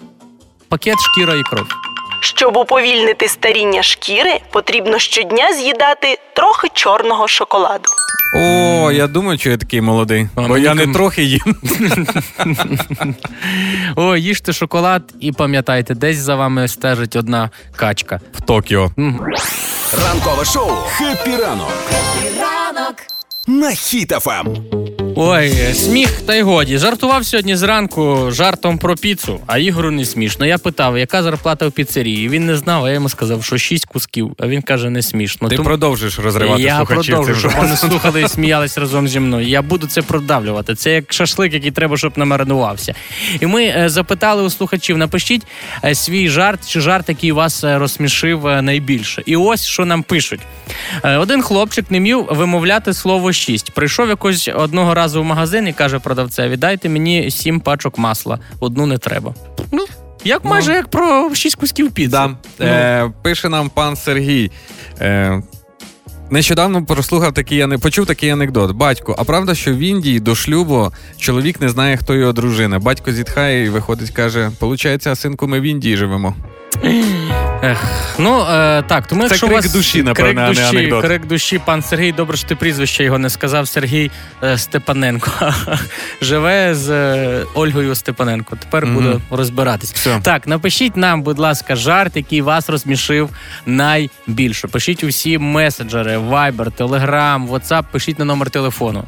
Пакет, 0.68 0.96
шкіра 1.00 1.34
і 1.34 1.42
кров. 1.42 1.66
Щоб 2.20 2.56
уповільнити 2.56 3.28
старіння 3.28 3.82
шкіри, 3.82 4.40
потрібно 4.52 4.98
щодня 4.98 5.52
з'їдати 5.52 6.18
трохи 6.36 6.68
чорного 6.74 7.28
шоколаду. 7.28 7.88
О, 8.36 8.92
я 8.92 9.06
думаю, 9.06 9.38
що 9.38 9.50
я 9.50 9.56
такий 9.56 9.80
молодий. 9.80 10.28
А, 10.34 10.48
бо 10.48 10.58
я 10.58 10.74
не 10.74 10.86
трохи 10.86 11.22
їм. 11.24 11.40
О, 13.96 14.16
їжте 14.16 14.52
шоколад 14.52 15.02
і 15.20 15.32
пам'ятайте, 15.32 15.94
десь 15.94 16.16
за 16.18 16.36
вами 16.36 16.68
стежить 16.68 17.16
одна 17.16 17.50
качка. 17.76 18.20
в 18.32 18.40
Токіо. 18.40 18.90
Ранкове 19.92 20.44
шоу 20.44 20.70
Хеппі 20.86 21.36
ранок 21.36 21.72
ранок, 22.40 22.96
на 23.46 23.70
Хіт-ФМ. 23.70 24.56
Ой, 25.20 25.74
сміх 25.74 26.20
та 26.20 26.34
й 26.34 26.42
годі. 26.42 26.78
Жартував 26.78 27.26
сьогодні 27.26 27.56
зранку 27.56 28.30
жартом 28.30 28.78
про 28.78 28.96
піцу, 28.96 29.40
а 29.46 29.58
Ігору 29.58 29.90
не 29.90 30.04
смішно. 30.04 30.46
Я 30.46 30.58
питав, 30.58 30.98
яка 30.98 31.22
зарплата 31.22 31.68
в 31.68 31.72
піцерії. 31.72 32.28
Він 32.28 32.46
не 32.46 32.56
знав, 32.56 32.84
а 32.84 32.88
я 32.88 32.94
йому 32.94 33.08
сказав, 33.08 33.44
що 33.44 33.58
шість 33.58 33.84
кусків. 33.84 34.32
А 34.38 34.46
він 34.46 34.62
каже, 34.62 34.90
не 34.90 35.02
смішно. 35.02 35.48
Ти 35.48 35.56
Тому- 35.56 35.66
продовжиш 35.66 36.18
розривати 36.18 36.62
я 36.62 36.76
слухачів 36.76 37.14
продовжу, 37.14 37.40
цим 37.40 37.50
щоб 37.50 37.62
вони 37.62 37.76
слухали 37.76 38.22
і 38.22 38.28
сміялись 38.28 38.78
разом 38.78 39.08
зі 39.08 39.20
мною. 39.20 39.46
Я 39.46 39.62
буду 39.62 39.86
це 39.86 40.02
продавлювати. 40.02 40.74
Це 40.74 40.92
як 40.92 41.12
шашлик, 41.12 41.54
який 41.54 41.70
треба, 41.70 41.96
щоб 41.96 42.12
намаринувався. 42.16 42.94
І 43.40 43.46
ми 43.46 43.64
е, 43.64 43.88
запитали 43.88 44.42
у 44.42 44.50
слухачів: 44.50 44.98
напишіть 44.98 45.46
е, 45.84 45.94
свій 45.94 46.28
жарт 46.28 46.68
чи 46.68 46.80
жарт, 46.80 47.08
який 47.08 47.32
вас 47.32 47.64
е, 47.64 47.78
розсмішив 47.78 48.44
найбільше. 48.44 49.22
І 49.26 49.36
ось 49.36 49.66
що 49.66 49.84
нам 49.84 50.02
пишуть: 50.02 50.40
один 51.04 51.42
хлопчик 51.42 51.90
не 51.90 52.00
міг 52.00 52.16
вимовляти 52.16 52.94
слово 52.94 53.32
шість. 53.32 53.70
Прийшов 53.70 54.08
якось 54.08 54.50
одного 54.54 54.94
разу 54.94 55.07
в 55.14 55.24
магазин 55.24 55.68
і 55.68 55.72
каже 55.72 55.98
продавцеві: 55.98 56.56
дайте 56.56 56.88
мені 56.88 57.30
сім 57.30 57.60
пачок 57.60 57.98
масла, 57.98 58.38
одну 58.60 58.86
не 58.86 58.98
треба. 58.98 59.34
Ну. 59.72 59.86
Як 60.24 60.44
майже 60.44 60.72
як 60.72 60.88
про 60.88 61.34
шість 61.34 61.56
кусків 61.56 61.90
піци. 61.90 62.10
Да. 62.10 62.26
Ну. 62.58 62.66
Е, 62.66 63.10
пише 63.22 63.48
нам 63.48 63.68
пан 63.70 63.96
Сергій. 63.96 64.50
Е, 65.00 65.42
нещодавно 66.30 66.84
прослухав 66.84 67.32
такий 67.34 67.60
ане- 67.60 67.78
почув 67.78 68.06
такий 68.06 68.30
анекдот. 68.30 68.72
Батько, 68.72 69.14
а 69.18 69.24
правда, 69.24 69.54
що 69.54 69.74
в 69.74 69.78
Індії 69.78 70.20
до 70.20 70.34
шлюбу 70.34 70.92
чоловік 71.16 71.60
не 71.60 71.68
знає, 71.68 71.96
хто 71.96 72.14
його 72.14 72.32
дружина. 72.32 72.78
Батько 72.78 73.12
зітхає 73.12 73.64
і 73.66 73.68
виходить, 73.68 74.10
каже: 74.10 74.50
Получається, 74.58 75.14
синку, 75.16 75.48
ми 75.48 75.60
в 75.60 75.62
Індії 75.62 75.96
живемо. 75.96 76.34
Ех, 77.62 77.78
ну 78.18 78.40
е, 78.50 78.82
так, 78.82 79.06
тому 79.06 79.22
Це 79.22 79.28
якщо 79.28 79.46
у 79.46 79.48
крик 79.48 79.62
вас 79.62 79.72
душі, 79.72 80.02
напевне, 80.02 80.32
крик 80.34 80.38
а 80.38 80.42
не 80.42 80.48
душі, 80.48 80.76
анекдот. 80.78 81.04
крик 81.04 81.26
душі, 81.26 81.60
пан 81.64 81.82
Сергій, 81.82 82.12
добре, 82.12 82.36
що 82.36 82.48
ти 82.48 82.56
прізвище 82.56 83.04
його 83.04 83.18
не 83.18 83.30
сказав. 83.30 83.68
Сергій 83.68 84.10
е, 84.42 84.58
Степаненко 84.58 85.30
живе 86.22 86.74
з 86.74 86.90
е, 86.90 87.44
Ольгою 87.54 87.94
Степаненко. 87.94 88.56
Тепер 88.56 88.86
Мгм. 88.86 88.94
буду 88.94 89.22
розбиратись. 89.30 89.92
Все. 89.92 90.20
Так, 90.22 90.46
напишіть 90.46 90.96
нам, 90.96 91.22
будь 91.22 91.38
ласка, 91.38 91.76
жарт, 91.76 92.16
який 92.16 92.42
вас 92.42 92.68
розсмішив 92.68 93.30
найбільше. 93.66 94.68
Пишіть 94.68 95.04
усі 95.04 95.38
меседжери, 95.38 96.18
Viber, 96.18 96.70
Telegram, 96.78 97.48
WhatsApp, 97.48 97.84
пишіть 97.92 98.18
на 98.18 98.24
номер 98.24 98.50
телефону. 98.50 99.04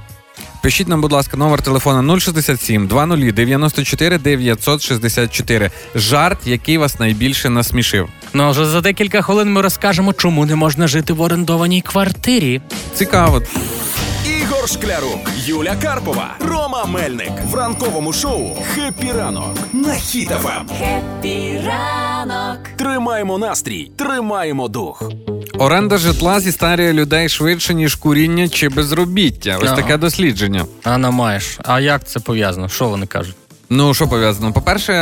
Пишіть 0.62 0.88
нам, 0.88 1.00
будь 1.00 1.12
ласка, 1.12 1.36
номер 1.36 1.62
телефона 1.62 2.20
067 2.20 2.86
20 2.86 3.34
94 3.34 4.18
964. 4.18 5.70
Жарт, 5.94 6.46
який 6.46 6.78
вас 6.78 7.00
найбільше 7.00 7.50
насмішив. 7.50 8.08
Ну 8.34 8.42
а 8.42 8.50
вже 8.50 8.66
за 8.66 8.80
декілька 8.80 9.22
хвилин 9.22 9.52
ми 9.52 9.62
розкажемо, 9.62 10.12
чому 10.12 10.46
не 10.46 10.56
можна 10.56 10.88
жити 10.88 11.12
в 11.12 11.20
орендованій 11.20 11.80
квартирі. 11.82 12.60
Цікаво. 12.94 13.42
Ігор 14.40 14.68
Шклярук, 14.68 15.30
Юля 15.36 15.76
Карпова, 15.82 16.36
Рома 16.40 16.84
Мельник 16.84 17.32
в 17.50 17.54
ранковому 17.54 18.12
шоу 18.12 18.56
«Хеппі 18.74 19.12
ранок» 19.12 19.58
на 19.72 19.88
Хіт-ФМ. 19.88 20.68
Хеппі 20.78 21.60
ранок. 21.66 22.58
Тримаємо 22.76 23.38
настрій, 23.38 23.90
тримаємо 23.96 24.68
дух. 24.68 25.02
Оренда 25.60 25.98
житла 25.98 26.40
зістарює 26.40 26.92
людей 26.92 27.28
швидше, 27.28 27.74
ніж 27.74 27.94
куріння 27.94 28.48
чи 28.48 28.68
безробіття. 28.68 29.58
Ось 29.62 29.66
Ага. 29.68 29.76
таке 29.76 29.96
дослідження. 29.96 30.64
А 30.82 30.98
на 30.98 31.10
маєш. 31.10 31.58
А 31.64 31.80
як 31.80 32.04
це 32.08 32.20
пов'язано? 32.20 32.68
Що 32.68 32.88
вони 32.88 33.06
кажуть? 33.06 33.34
Ну, 33.70 33.94
що 33.94 34.08
пов'язано? 34.08 34.52
По-перше, 34.52 34.92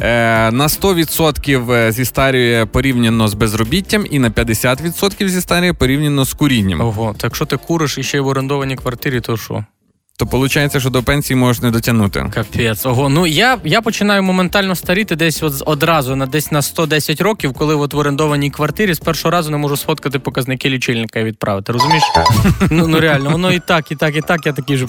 е, 0.00 0.50
на 0.50 0.68
100% 0.68 1.92
зістарює 1.92 2.66
порівняно 2.66 3.28
з 3.28 3.34
безробіттям, 3.34 4.06
і 4.10 4.18
на 4.18 4.30
50% 4.30 5.28
зістарює 5.28 5.72
порівняно 5.72 6.24
з 6.24 6.32
курінням. 6.32 6.80
Ого, 6.80 7.14
так 7.18 7.36
що 7.36 7.44
ти 7.44 7.56
куриш 7.56 7.98
і 7.98 8.02
ще 8.02 8.16
й 8.16 8.20
в 8.20 8.26
орендованій 8.26 8.76
квартирі, 8.76 9.20
то 9.20 9.36
що? 9.36 9.64
То 10.18 10.24
виходить, 10.24 10.80
що 10.80 10.90
до 10.90 11.02
пенсії 11.02 11.36
можеш 11.36 11.62
не 11.62 11.70
дотягнути. 11.70 12.30
Капець. 12.34 12.86
Ого. 12.86 13.08
Ну 13.08 13.26
я, 13.26 13.58
я 13.64 13.82
починаю 13.82 14.22
моментально 14.22 14.74
старіти 14.74 15.16
десь 15.16 15.42
от 15.42 15.62
одразу 15.66 16.16
на 16.16 16.26
десь 16.26 16.52
на 16.52 16.62
110 16.62 17.20
років, 17.20 17.52
коли 17.52 17.74
от 17.74 17.94
в 17.94 17.98
орендованій 17.98 18.50
квартирі 18.50 18.94
з 18.94 18.98
першого 18.98 19.32
разу 19.32 19.50
не 19.50 19.56
можу 19.56 19.76
сфоткати 19.76 20.18
показники 20.18 20.70
лічильника 20.70 21.20
і 21.20 21.24
відправити. 21.24 21.72
Розумієш? 21.72 22.02
Ну, 22.70 22.88
ну 22.88 23.00
реально, 23.00 23.30
воно 23.30 23.52
і 23.52 23.60
так, 23.60 23.90
і 23.90 23.96
так, 23.96 24.16
і 24.16 24.20
так. 24.20 24.46
Я 24.46 24.52
такий 24.52 24.76
же. 24.76 24.86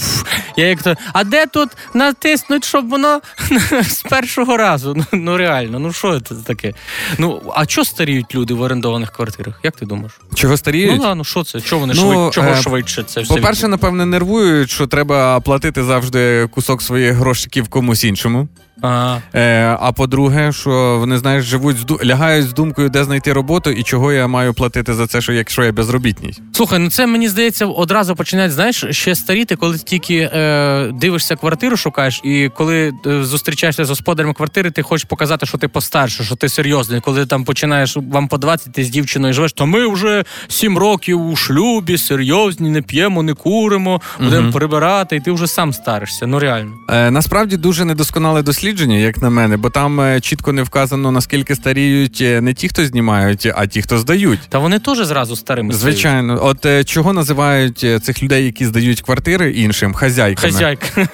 Я 0.57 0.67
як 0.67 0.83
то. 0.83 0.95
А 1.13 1.23
де 1.23 1.45
тут 1.45 1.69
натиснуть, 1.93 2.65
щоб 2.65 2.89
воно 2.89 3.21
з 3.83 4.01
першого 4.01 4.57
разу? 4.57 4.93
Ну, 4.95 5.05
ну 5.13 5.37
реально, 5.37 5.79
ну 5.79 5.93
що 5.93 6.19
це 6.19 6.35
таке? 6.35 6.73
Ну 7.17 7.41
а 7.55 7.65
чого 7.65 7.85
старіють 7.85 8.35
люди 8.35 8.53
в 8.53 8.61
орендованих 8.61 9.11
квартирах? 9.11 9.59
Як 9.63 9.75
ти 9.75 9.85
думаєш? 9.85 10.11
Чого 10.33 10.57
старіють? 10.57 10.97
Ну 10.97 11.03
да, 11.03 11.15
ну 11.15 11.23
що 11.23 11.43
це? 11.43 11.61
Чого 11.61 11.79
вони 11.79 11.93
Ну, 11.97 12.01
швид... 12.01 12.33
чого 12.33 12.49
е, 12.49 12.61
швидше 12.61 13.03
це 13.03 13.21
все? 13.21 13.35
По-перше, 13.35 13.67
напевне, 13.67 14.05
нервують, 14.05 14.69
що 14.69 14.87
треба 14.87 15.18
платити 15.43 15.83
завжди 15.83 16.47
кусок 16.51 16.81
своїх 16.81 17.13
грошиків 17.13 17.67
комусь 17.67 18.03
іншому. 18.03 18.47
Ага. 18.81 19.21
Е, 19.35 19.77
а 19.79 19.91
по-друге, 19.91 20.51
що 20.51 20.97
вони 20.99 21.17
знаєш, 21.17 21.45
живуть 21.45 21.77
з 21.77 22.05
лягають 22.05 22.47
з 22.47 22.53
думкою, 22.53 22.89
де 22.89 23.03
знайти 23.03 23.33
роботу 23.33 23.69
і 23.69 23.83
чого 23.83 24.11
я 24.11 24.27
маю 24.27 24.53
платити 24.53 24.93
за 24.93 25.07
це, 25.07 25.21
що 25.21 25.33
якщо 25.33 25.63
я 25.63 25.71
безробітний. 25.71 26.39
Слухай, 26.53 26.79
ну 26.79 26.89
це 26.89 27.07
мені 27.07 27.29
здається 27.29 27.65
одразу 27.65 28.15
починають, 28.15 28.51
знаєш, 28.51 28.85
ще 28.89 29.15
старіти, 29.15 29.55
коли 29.55 29.77
ти 29.77 29.83
тільки 29.83 30.29
е, 30.33 30.91
дивишся 30.93 31.35
квартиру, 31.35 31.77
шукаєш, 31.77 32.21
і 32.23 32.49
коли 32.55 32.93
е, 33.05 33.23
зустрічаєшся 33.23 33.85
з 33.85 33.89
господарем 33.89 34.33
квартири, 34.33 34.71
ти 34.71 34.81
хочеш 34.81 35.03
показати, 35.05 35.45
що 35.45 35.57
ти 35.57 35.67
постарше, 35.67 36.23
що 36.23 36.35
ти 36.35 36.49
серйозний. 36.49 37.01
Коли 37.01 37.25
там 37.25 37.43
починаєш 37.43 37.97
вам 38.11 38.27
по 38.27 38.37
20, 38.37 38.73
ти 38.73 38.83
з 38.83 38.89
дівчиною 38.89 39.33
живеш, 39.33 39.53
то 39.53 39.65
ми 39.65 39.93
вже 39.93 40.23
7 40.47 40.77
років 40.77 41.21
у 41.21 41.35
шлюбі, 41.35 41.97
серйозні, 41.97 42.69
не 42.69 42.81
п'ємо, 42.81 43.23
не 43.23 43.33
куримо, 43.33 44.01
будемо 44.19 44.41
Мгм. 44.41 44.51
прибирати, 44.53 45.15
і 45.15 45.19
ти 45.19 45.31
вже 45.31 45.47
сам 45.47 45.73
старишся. 45.73 46.27
Ну 46.27 46.39
реально. 46.39 46.71
Е, 46.89 47.11
насправді 47.11 47.57
дуже 47.57 47.85
недосконале 47.85 48.41
дослідження, 48.43 48.68
як 48.77 49.21
на 49.21 49.29
мене, 49.29 49.57
бо 49.57 49.69
там 49.69 50.01
е, 50.01 50.21
чітко 50.21 50.53
не 50.53 50.63
вказано, 50.63 51.11
наскільки 51.11 51.55
старіють 51.55 52.21
е, 52.21 52.41
не 52.41 52.53
ті, 52.53 52.69
хто 52.69 52.85
знімають, 52.85 53.51
а 53.55 53.65
ті, 53.65 53.81
хто 53.81 53.97
здають. 53.97 54.39
Та 54.49 54.59
вони 54.59 54.79
теж 54.79 54.97
зразу 54.97 55.35
старими 55.35 55.73
стають. 55.73 55.95
Звичайно, 55.95 56.39
от 56.45 56.65
е, 56.65 56.83
чого 56.83 57.13
називають 57.13 57.85
цих 58.03 58.23
людей, 58.23 58.45
які 58.45 58.65
здають 58.65 59.01
квартири 59.01 59.51
іншим, 59.51 59.93
хазяйками. 59.93 60.53
Хазяйка. 60.53 61.07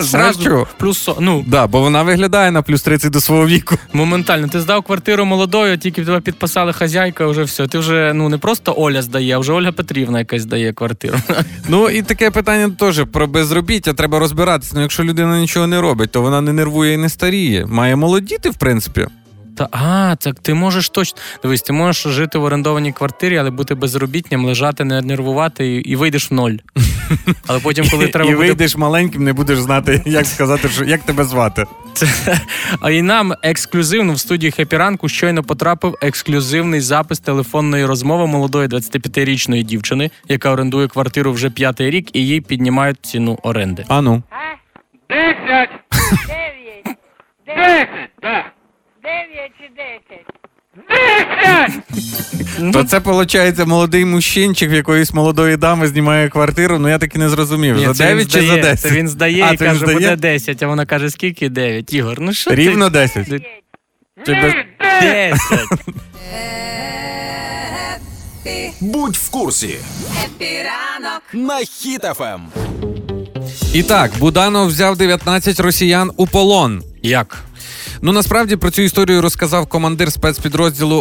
Зразу 0.00 0.66
плюс 0.78 1.08
ну, 1.20 1.44
Да, 1.46 1.66
бо 1.66 1.80
вона 1.80 2.02
виглядає 2.02 2.50
на 2.50 2.62
плюс 2.62 2.82
30 2.82 3.12
до 3.12 3.20
свого 3.20 3.46
віку. 3.46 3.78
Моментально, 3.92 4.48
ти 4.48 4.60
здав 4.60 4.82
квартиру 4.82 5.24
молодою, 5.24 5.78
тільки 5.78 6.04
тебе 6.04 6.20
підписали 6.20 6.72
хазяйка, 6.72 7.26
вже 7.26 7.42
все. 7.42 7.66
Ти 7.66 7.78
вже 7.78 8.12
ну 8.14 8.28
не 8.28 8.38
просто 8.38 8.74
Оля 8.76 9.02
здає, 9.02 9.34
а 9.34 9.38
вже 9.38 9.52
Ольга 9.52 9.72
Петрівна 9.72 10.18
якась 10.18 10.42
здає 10.42 10.72
квартиру. 10.72 11.18
Ну 11.68 11.90
і 11.90 12.02
таке 12.02 12.30
питання 12.30 12.70
теж 12.78 13.04
про 13.12 13.26
безробіття. 13.26 13.92
Треба 13.92 14.18
розбиратися. 14.18 14.72
Ну, 14.74 14.80
якщо 14.80 15.04
людина 15.04 15.40
нічого 15.40 15.66
не 15.66 15.80
робить, 15.80 16.10
то 16.10 16.22
вона 16.22 16.40
не 16.40 16.52
нервує 16.52 16.71
і 16.72 16.96
не 16.96 17.08
старіє. 17.08 17.66
Має 17.66 17.96
молодіти, 17.96 18.50
в 18.50 18.54
принципі. 18.54 19.06
Та 19.56 19.68
а, 19.72 20.16
так 20.16 20.38
ти 20.38 20.54
можеш 20.54 20.88
точно 20.88 21.18
дивись, 21.42 21.62
ти 21.62 21.72
можеш 21.72 22.12
жити 22.12 22.38
в 22.38 22.44
орендованій 22.44 22.92
квартирі, 22.92 23.36
але 23.38 23.50
бути 23.50 23.74
безробітням, 23.74 24.44
лежати, 24.44 24.84
не 24.84 25.02
нервувати 25.02 25.66
і, 25.66 25.76
і 25.76 25.96
вийдеш 25.96 26.30
в 26.30 26.34
ноль. 26.34 26.52
Але 27.46 27.60
потім, 27.60 27.88
коли 27.90 28.08
треба 28.08 28.30
і 28.30 28.34
буде 28.34 28.46
вийдеш 28.46 28.76
маленьким, 28.76 29.24
не 29.24 29.32
будеш 29.32 29.60
знати, 29.60 30.02
як 30.06 30.26
сказати, 30.26 30.68
що 30.68 30.84
як 30.84 31.02
тебе 31.02 31.24
звати. 31.24 31.64
А 32.80 32.90
і 32.90 33.02
нам 33.02 33.34
ексклюзивно 33.42 34.12
в 34.12 34.18
студії 34.18 34.52
Хепі 34.52 34.76
Ранку 34.76 35.08
щойно 35.08 35.42
потрапив 35.42 35.96
ексклюзивний 36.00 36.80
запис 36.80 37.18
телефонної 37.18 37.84
розмови 37.84 38.26
молодої 38.26 38.68
25-річної 38.68 39.62
дівчини, 39.62 40.10
яка 40.28 40.50
орендує 40.50 40.88
квартиру 40.88 41.32
вже 41.32 41.50
п'ятий 41.50 41.90
рік, 41.90 42.16
і 42.16 42.26
їй 42.26 42.40
піднімають 42.40 42.98
ціну 43.02 43.38
оренди. 43.42 43.84
А 43.88 44.00
ну. 44.00 44.22
Десять. 45.08 45.70
Десять. 47.56 48.10
Да. 48.22 48.44
Дев'ять 49.02 49.52
чи 49.58 49.68
десять? 49.76 50.26
Десять. 50.88 52.72
То 52.72 52.84
це 52.84 52.98
виходить 52.98 53.66
молодий 53.66 54.04
мужчинчик 54.04 54.70
в 54.70 54.72
якоїсь 54.72 55.12
молодої 55.14 55.56
дами 55.56 55.86
знімає 55.88 56.28
квартиру. 56.28 56.78
Ну 56.78 56.88
я 56.88 56.98
так 56.98 57.14
і 57.14 57.18
не 57.18 57.28
зрозумів. 57.28 57.76
Ні, 57.76 57.86
за 57.86 57.94
це 57.94 58.14
він 58.14 58.16
9 58.26 58.32
чи 58.32 58.40
за 58.40 58.46
здає, 58.46 58.62
10? 58.62 58.80
Це 58.80 58.90
він 58.90 59.08
здає 59.08 59.42
А, 59.42 59.52
і 59.52 59.56
це 59.56 59.64
він 59.64 59.70
каже, 59.72 59.80
здає? 59.80 59.94
буде 59.98 60.16
10, 60.16 60.62
а 60.62 60.66
вона 60.66 60.86
каже, 60.86 61.10
скільки 61.10 61.48
9. 61.48 61.92
Ігор, 61.92 62.20
ну 62.20 62.32
що 62.32 62.54
Рівно 62.54 62.84
ти? 62.84 62.90
10. 62.90 63.26
Ти, 63.28 63.38
ти 64.26 64.34
без... 64.34 64.52
10. 65.02 65.38
Будь 68.80 69.16
в 69.16 69.30
курсі 69.30 69.74
Хеппі 70.20 70.44
ранок. 70.64 71.22
на 71.32 71.54
Хіт-ФМ. 71.58 72.40
І 73.74 73.82
так, 73.82 74.10
Буданов 74.18 74.66
взяв 74.66 74.96
19 74.96 75.60
росіян 75.60 76.10
у 76.16 76.26
полон. 76.26 76.82
Як? 77.02 77.44
Ну 78.02 78.12
насправді 78.12 78.56
про 78.56 78.70
цю 78.70 78.82
історію 78.82 79.22
розказав 79.22 79.66
командир 79.66 80.12
спецпідрозділу 80.12 81.00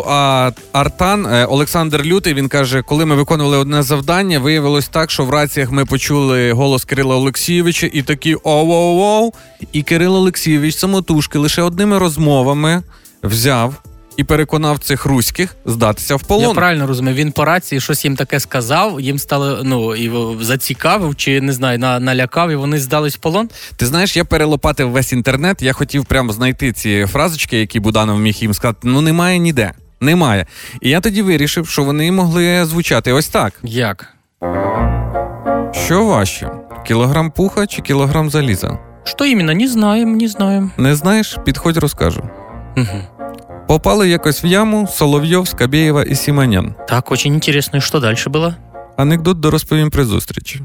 Артан 0.72 1.26
е, 1.26 1.46
Олександр 1.46 2.02
Лютий. 2.04 2.34
Він 2.34 2.48
каже, 2.48 2.82
коли 2.82 3.06
ми 3.06 3.16
виконували 3.16 3.58
одне 3.58 3.84
завдання, 3.84 4.40
виявилось 4.40 4.88
так, 4.88 5.12
що 5.12 5.26
в 5.26 5.30
раціях 5.30 5.72
ми 5.72 5.86
почули 5.86 6.52
голос 6.52 6.86
Кирила 6.86 7.16
Олексійовича 7.16 7.90
і 7.94 8.02
такі 8.02 8.36
оу-оу-оу. 8.36 9.32
І 9.72 9.84
Кирил 9.84 10.16
Олексійович 10.16 10.76
самотужки 10.76 11.38
лише 11.38 11.62
одними 11.62 11.98
розмовами 12.00 12.84
взяв 13.24 13.84
і 14.18 14.24
переконав 14.24 14.80
цих 14.80 15.06
руських 15.06 15.56
здатися 15.66 16.16
в 16.16 16.24
полон. 16.24 16.48
Я 16.48 16.54
правильно 16.54 16.88
розумію, 16.88 17.16
він 17.16 17.32
по 17.32 17.46
рації 17.46 17.82
щось 17.82 18.06
їм 18.06 18.16
таке 18.16 18.40
сказав, 18.40 19.02
їм 19.02 19.20
стало 19.20 19.60
ну 19.64 19.96
і 19.96 20.12
зацікавив, 20.44 21.16
чи 21.16 21.42
не 21.42 21.54
знаю, 21.54 21.80
на, 21.80 22.00
налякав, 22.00 22.52
і 22.52 22.56
вони 22.56 22.80
здались 22.80 23.16
в 23.16 23.20
полон. 23.20 23.50
Ти 23.76 23.86
знаєш, 23.86 24.18
я 24.18 24.26
перелопатив 24.26 24.90
весь 24.90 25.14
інтернет. 25.14 25.62
Я 25.62 25.74
хотів 25.74 26.06
прямо 26.06 26.34
знайти 26.34 26.72
ці 26.72 27.06
фразочки, 27.06 27.60
які 27.60 27.80
Буданов 27.80 28.20
міг 28.20 28.36
їм 28.36 28.54
сказати. 28.54 28.80
Ну 28.84 29.02
немає 29.02 29.40
ніде. 29.40 29.72
Немає. 30.02 30.46
І 30.82 30.90
я 30.90 31.00
тоді 31.00 31.22
вирішив, 31.22 31.68
що 31.68 31.84
вони 31.84 32.12
могли 32.12 32.66
звучати 32.66 33.12
ось 33.12 33.28
так: 33.28 33.54
Як? 33.64 34.08
що 35.86 36.06
важче? 36.06 36.50
Кілограм 36.88 37.32
пуха 37.32 37.68
чи 37.68 37.82
кілограм 37.82 38.30
заліза? 38.30 38.78
Що 39.04 39.26
іменно? 39.26 39.54
Не 39.54 39.68
знаємо, 39.68 40.16
не 40.18 40.28
знаємо. 40.28 40.72
Не 40.78 40.96
знаєш? 40.96 41.38
Підходь, 41.46 41.78
розкажу. 41.78 42.30
Угу. 42.78 43.21
Попали 43.72 44.10
якось 44.10 44.44
в 44.44 44.46
яму 44.46 44.88
Соловйов, 44.88 45.48
Скабєєва 45.48 46.04
і 46.04 46.16
Сіманян. 46.16 46.76
Так, 46.88 47.12
очень 47.12 47.34
интересно. 47.34 47.80
І 47.80 47.82
що 47.82 48.00
далі 48.00 48.18
було? 48.28 48.54
Анекдот 48.98 49.40
дорозповім 49.40 49.90
при 49.90 50.04
зустрічі. 50.04 50.62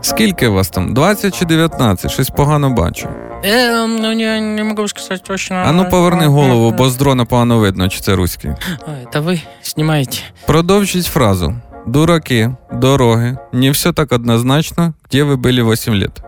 Скільки 0.00 0.48
вас 0.48 0.68
там? 0.68 0.94
20 0.94 1.38
чи 1.38 1.44
19? 1.44 2.10
Щось 2.10 2.30
погано 2.30 2.70
бачу. 2.70 3.08
Е, 3.44 3.86
ну, 3.86 4.14
не, 4.14 4.40
не 4.40 4.64
можу 4.64 4.88
сказати 4.88 5.22
точно. 5.26 5.56
Ану 5.56 5.88
поверни 5.88 6.26
голову, 6.26 6.70
бо 6.70 6.88
з 6.88 6.96
дрона 6.96 7.24
погано 7.24 7.58
видно, 7.58 7.88
чи 7.88 8.00
це 8.00 8.14
руський. 8.14 8.50
Ой, 8.88 9.06
Та 9.12 9.20
ви 9.20 9.40
знімаєте. 9.62 10.16
Продовжіть 10.46 11.06
фразу. 11.06 11.54
Дураки, 11.86 12.50
дороги, 12.72 13.38
не 13.52 13.70
все 13.70 13.92
так 13.92 14.12
однозначно, 14.12 14.94
де 15.12 15.22
ви 15.22 15.36
були 15.36 15.62
8 15.62 15.94
лет. 16.00 16.22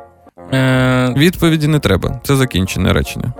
Е, 0.53 1.15
Відповіді 1.17 1.67
не 1.67 1.79
треба. 1.79 2.21
Це 2.25 2.37
закінчене 2.37 2.93
речення. 2.93 3.33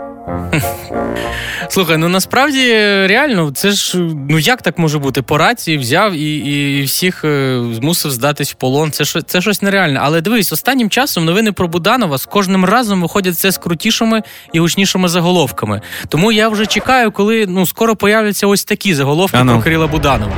Слухай, 1.69 1.97
ну 1.97 2.09
насправді 2.09 2.73
реально, 3.07 3.51
це 3.51 3.71
ж 3.71 3.99
ну 4.29 4.39
як 4.39 4.63
так 4.63 4.79
може 4.79 4.99
бути? 4.99 5.23
По 5.23 5.39
рації 5.39 5.79
взяв 5.79 6.13
і, 6.13 6.37
і 6.81 6.83
всіх 6.83 7.25
е, 7.25 7.63
змусив 7.73 8.11
здатись 8.11 8.53
в 8.53 8.55
полон. 8.55 8.91
Це 8.91 9.05
що 9.05 9.23
це 9.23 9.41
щось 9.41 9.63
нереальне. 9.63 10.01
Але 10.03 10.21
дивись, 10.21 10.53
останнім 10.53 10.91
часом 10.91 11.25
новини 11.25 11.53
про 11.53 11.69
Буданова 11.69 12.19
з 12.19 12.27
кожним 12.27 12.65
разом 12.65 13.03
виходять 13.03 13.35
все 13.35 13.51
з 13.51 13.59
крутішими 13.59 14.23
і 14.53 14.61
гучнішими 14.61 15.09
заголовками. 15.09 15.81
Тому 16.09 16.33
я 16.33 16.49
вже 16.49 16.67
чекаю, 16.67 17.13
коли 17.13 17.47
ну 17.49 17.67
скоро 17.67 17.97
появляться 17.97 18.47
ось 18.47 18.65
такі 18.65 18.95
заголовки 18.95 19.37
Ану. 19.37 19.53
про 19.53 19.63
Кирила 19.63 19.87
Буданова. 19.87 20.33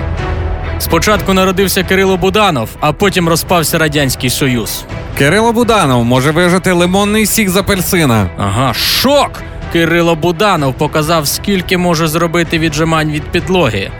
Спочатку 0.78 1.32
народився 1.32 1.82
Кирило 1.82 2.16
Буданов, 2.16 2.68
а 2.80 2.92
потім 2.92 3.28
розпався 3.28 3.78
Радянський 3.78 4.30
Союз. 4.30 4.84
Кирило 5.18 5.52
Буданов 5.52 6.04
може 6.04 6.30
вижити 6.30 6.72
лимонний 6.72 7.26
сік 7.26 7.48
з 7.48 7.56
апельсина. 7.56 8.30
Ага, 8.38 8.74
шок! 8.74 9.42
Кирило 9.72 10.14
Буданов 10.14 10.74
показав, 10.74 11.28
скільки 11.28 11.76
може 11.78 12.08
зробити 12.08 12.58
віджимань 12.58 13.10
від 13.10 13.22
підлоги. 13.22 13.90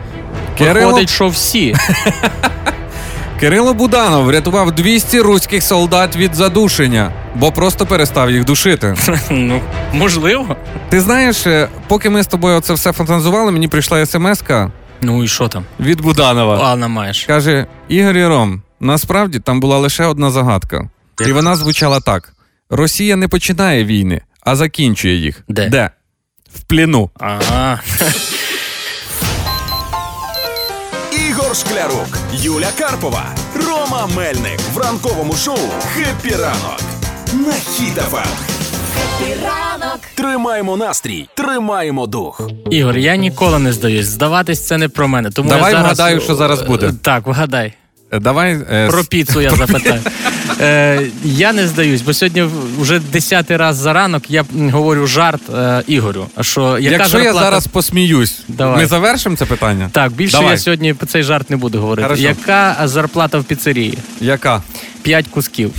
Кирило- 0.59 0.73
Виходить, 0.73 1.09
що 1.09 1.27
всі. 1.27 1.75
Кирило 3.39 3.73
Буданов 3.73 4.25
врятував 4.25 4.71
200 4.71 5.19
руських 5.21 5.63
солдат 5.63 6.15
від 6.15 6.35
задушення, 6.35 7.11
бо 7.35 7.51
просто 7.51 7.85
перестав 7.85 8.31
їх 8.31 8.45
душити. 8.45 8.95
ну, 9.29 9.61
можливо. 9.93 10.55
Ти 10.89 11.01
знаєш, 11.01 11.47
е, 11.47 11.67
поки 11.87 12.09
ми 12.09 12.23
з 12.23 12.27
тобою 12.27 12.61
це 12.61 12.73
все 12.73 12.91
фантазували, 12.91 13.51
мені 13.51 13.67
прийшла 13.67 14.05
смс-ка 14.05 14.71
Ну 15.01 15.23
і 15.23 15.27
що 15.27 15.47
там? 15.47 15.65
від 15.79 16.01
Буданова. 16.01 16.57
Ладно, 16.57 16.89
маєш. 16.89 17.25
Каже: 17.25 17.65
Ігор 17.89 18.17
і 18.17 18.25
Ром, 18.27 18.61
насправді 18.79 19.39
там 19.39 19.59
була 19.59 19.77
лише 19.77 20.05
одна 20.05 20.29
загадка. 20.31 20.89
І 21.27 21.31
вона 21.31 21.55
звучала 21.55 21.99
так: 21.99 22.33
Росія 22.69 23.15
не 23.15 23.27
починає 23.27 23.85
війни, 23.85 24.21
а 24.49 24.55
закінчує 24.55 25.15
їх. 25.15 25.43
Де? 25.47 25.69
Де? 25.69 25.89
В 26.55 26.61
пліну. 26.61 27.09
Ага. 27.19 27.79
Ігор 31.29 31.55
Шклярук, 31.55 32.17
Юля 32.33 32.67
Карпова, 32.79 33.25
Рома 33.67 34.09
Мельник 34.15 34.59
в 34.73 34.77
ранковому 34.77 35.33
шоу 35.33 35.57
«Хеппі 35.93 36.35
ранок» 36.35 36.81
на 37.33 37.51
Хіт-ФМ. 37.53 38.27
ранок, 39.43 39.99
Тримаємо 40.15 40.77
настрій, 40.77 41.29
тримаємо 41.35 42.07
дух. 42.07 42.41
Ігор, 42.71 42.97
я 42.97 43.15
ніколи 43.15 43.59
не 43.59 43.73
здаюсь. 43.73 44.05
Здаватись 44.05 44.67
це 44.67 44.77
не 44.77 44.89
про 44.89 45.07
мене. 45.07 45.29
Тому 45.29 45.49
Давай 45.49 45.71
я 45.73 45.77
зараз... 45.77 45.85
вгадаю, 45.97 46.21
що 46.21 46.35
зараз 46.35 46.61
буде. 46.61 46.87
Е, 46.87 46.93
Так, 47.01 47.27
вгадай. 47.27 47.73
Е, 48.11 48.19
Давай 48.19 48.59
е, 48.71 48.87
Про 48.89 49.03
піцу 49.03 49.41
я 49.41 49.49
запитаю. 49.49 50.01
Е, 50.61 51.01
я 51.23 51.53
не 51.53 51.67
здаюсь, 51.67 52.01
бо 52.01 52.13
сьогодні 52.13 52.45
вже 52.79 52.99
десятий 52.99 53.57
раз 53.57 53.75
за 53.75 53.93
ранок 53.93 54.23
я 54.31 54.45
говорю 54.71 55.07
жарт 55.07 55.41
е, 55.55 55.83
Ігорю. 55.87 56.27
Що 56.41 56.79
яка 56.79 56.97
Якщо 56.97 57.19
я 57.19 57.33
зараз 57.33 57.67
посміюсь, 57.67 58.39
Давай. 58.47 58.77
ми 58.77 58.85
завершимо 58.85 59.35
це 59.35 59.45
питання? 59.45 59.89
Так, 59.91 60.11
більше 60.11 60.37
Давай. 60.37 60.51
я 60.51 60.57
сьогодні 60.57 60.95
цей 61.07 61.23
жарт 61.23 61.49
не 61.49 61.57
буду 61.57 61.79
говорити. 61.79 62.03
Хорошо. 62.03 62.23
Яка 62.23 62.77
зарплата 62.83 63.37
в 63.37 63.43
піцерії? 63.43 63.97
Яка? 64.21 64.61
П'ять 65.01 65.25
кусків. 65.27 65.73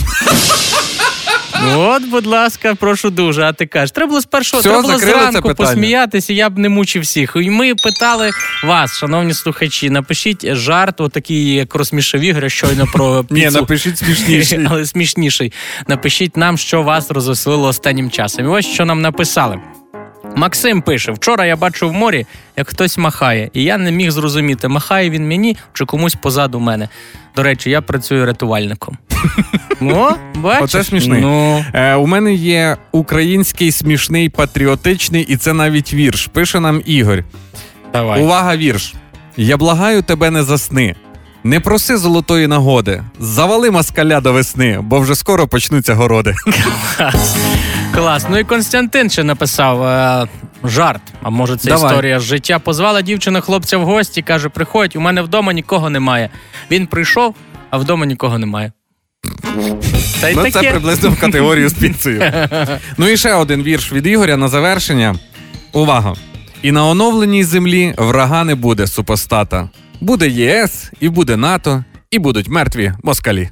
От, 1.69 2.09
будь 2.11 2.27
ласка, 2.27 2.75
прошу 2.75 3.11
дуже. 3.11 3.43
А 3.43 3.53
ти 3.53 3.67
кажеш, 3.67 3.91
треба 3.91 4.09
було 4.09 4.21
спершу 4.21 4.59
Все, 4.59 4.69
треба 4.69 4.83
було 4.83 4.99
зранку 4.99 5.55
посміятися, 5.55 6.33
я 6.33 6.51
б 6.51 6.59
не 6.59 6.69
мучив 6.69 7.03
всіх. 7.03 7.37
І 7.37 7.51
ми 7.51 7.75
питали 7.75 8.31
вас, 8.65 8.99
шановні 8.99 9.35
слухачі, 9.35 9.91
напишіть 9.91 10.55
жарт, 10.55 11.01
отакий, 11.01 11.55
як 11.55 11.75
розсмішив 11.75 12.21
Ігоря 12.21 12.49
щойно 12.49 12.87
про 12.93 13.25
Ні, 13.31 13.51
напишіть 13.51 13.99
смішніше. 13.99 14.67
Але 14.71 14.87
смішніший. 14.87 15.53
Напишіть 15.89 16.37
нам, 16.37 16.59
що 16.59 16.83
вас 16.83 17.11
розвеселило 17.11 17.69
останнім 17.69 18.11
часом. 18.11 18.45
І 18.45 18.49
ось 18.49 18.67
що 18.67 18.85
нам 18.85 19.01
написали. 19.01 19.61
Максим 20.37 20.83
пише: 20.83 21.13
вчора 21.13 21.47
я 21.47 21.57
бачив 21.57 21.89
в 21.89 21.93
морі, 21.93 22.27
як 22.57 22.69
хтось 22.69 22.99
махає, 22.99 23.51
і 23.53 23.63
я 23.63 23.79
не 23.79 23.91
міг 23.91 24.11
зрозуміти, 24.11 24.69
махає 24.69 25.11
він 25.11 25.29
мені 25.29 25.57
чи 25.73 25.85
комусь 25.85 26.15
позаду 26.15 26.61
мене. 26.61 26.89
До 27.37 27.43
речі, 27.43 27.71
я 27.71 27.83
працюю 27.83 28.27
рятувальником. 28.27 28.99
О, 29.83 30.11
бачиш? 30.37 30.63
Оце 30.65 30.85
смішний. 30.85 31.21
Ну, 31.21 31.65
Е, 31.75 31.95
у 31.95 32.07
мене 32.07 32.35
є 32.35 32.77
український 32.93 33.73
смішний 33.73 34.29
патріотичний, 34.29 35.23
і 35.23 35.37
це 35.37 35.53
навіть 35.53 35.93
вірш. 35.95 36.27
Пише 36.27 36.61
нам 36.61 36.83
Ігор. 36.87 37.25
давай. 37.93 38.23
Увага, 38.23 38.57
вірш. 38.57 38.95
Я 39.37 39.57
благаю 39.57 40.03
тебе 40.03 40.31
не 40.31 40.43
засни. 40.43 40.95
Не 41.45 41.61
проси 41.61 41.97
золотої 41.97 42.47
нагоди. 42.47 43.03
Завали 43.19 43.71
москаля 43.71 44.21
до 44.21 44.33
весни, 44.33 44.79
бо 44.83 45.01
вже 45.01 45.15
скоро 45.15 45.49
почнуться 45.49 45.95
городи. 45.95 46.35
Клас. 46.97 47.37
Клас. 47.95 48.27
Ну 48.31 48.39
і 48.39 48.45
Константин 48.45 49.11
ще 49.11 49.25
написав 49.25 49.83
е, 49.83 50.27
жарт. 50.65 51.03
А 51.23 51.31
може, 51.31 51.57
це 51.57 51.69
Давай. 51.69 51.91
історія 51.91 52.21
з 52.21 52.23
життя. 52.23 52.59
Позвала 52.59 53.03
дівчина 53.03 53.41
хлопця 53.41 53.79
в 53.79 53.85
гості, 53.85 54.23
каже: 54.23 54.49
приходь, 54.49 54.97
у 54.97 55.01
мене 55.01 55.23
вдома 55.23 55.53
нікого 55.53 55.91
немає. 55.91 56.31
Він 56.71 56.87
прийшов, 56.87 57.35
а 57.71 57.77
вдома 57.79 58.07
нікого 58.07 58.39
немає. 58.39 58.73
Та 60.21 60.29
й 60.29 60.35
Ну, 60.35 60.43
таке. 60.43 60.51
це 60.51 60.71
приблизно 60.71 61.11
в 61.11 61.21
категорію 61.21 61.69
з 61.69 61.73
піцею. 61.73 62.33
ну 62.99 63.09
і 63.09 63.17
ще 63.17 63.35
один 63.35 63.63
вірш 63.63 63.93
від 63.93 64.07
Ігоря 64.07 64.37
на 64.37 64.49
завершення. 64.49 65.15
Увага! 65.73 66.15
І 66.63 66.73
на 66.73 66.85
оновленій 66.87 67.45
землі 67.45 67.95
врага 67.99 68.45
не 68.45 68.55
буде 68.55 68.87
супостата. 68.87 69.69
Буде 70.01 70.29
ЄС, 70.29 70.91
і 71.01 71.09
буде 71.09 71.37
НАТО, 71.37 71.85
і 72.11 72.19
будуть 72.19 72.49
мертві 72.49 72.93
москалі. 73.03 73.51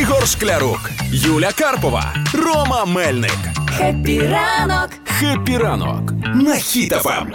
Ігор 0.00 0.28
Шклярук, 0.28 0.90
Юля 1.12 1.50
Карпова, 1.58 2.14
Рома 2.34 2.84
Мельник. 2.84 3.38
хеппі 3.78 4.20
ранок, 4.20 4.90
«Хеппі 5.04 5.58
ранок» 5.58 6.12
на 6.34 6.54
Хіт-ФМ. 6.54 7.26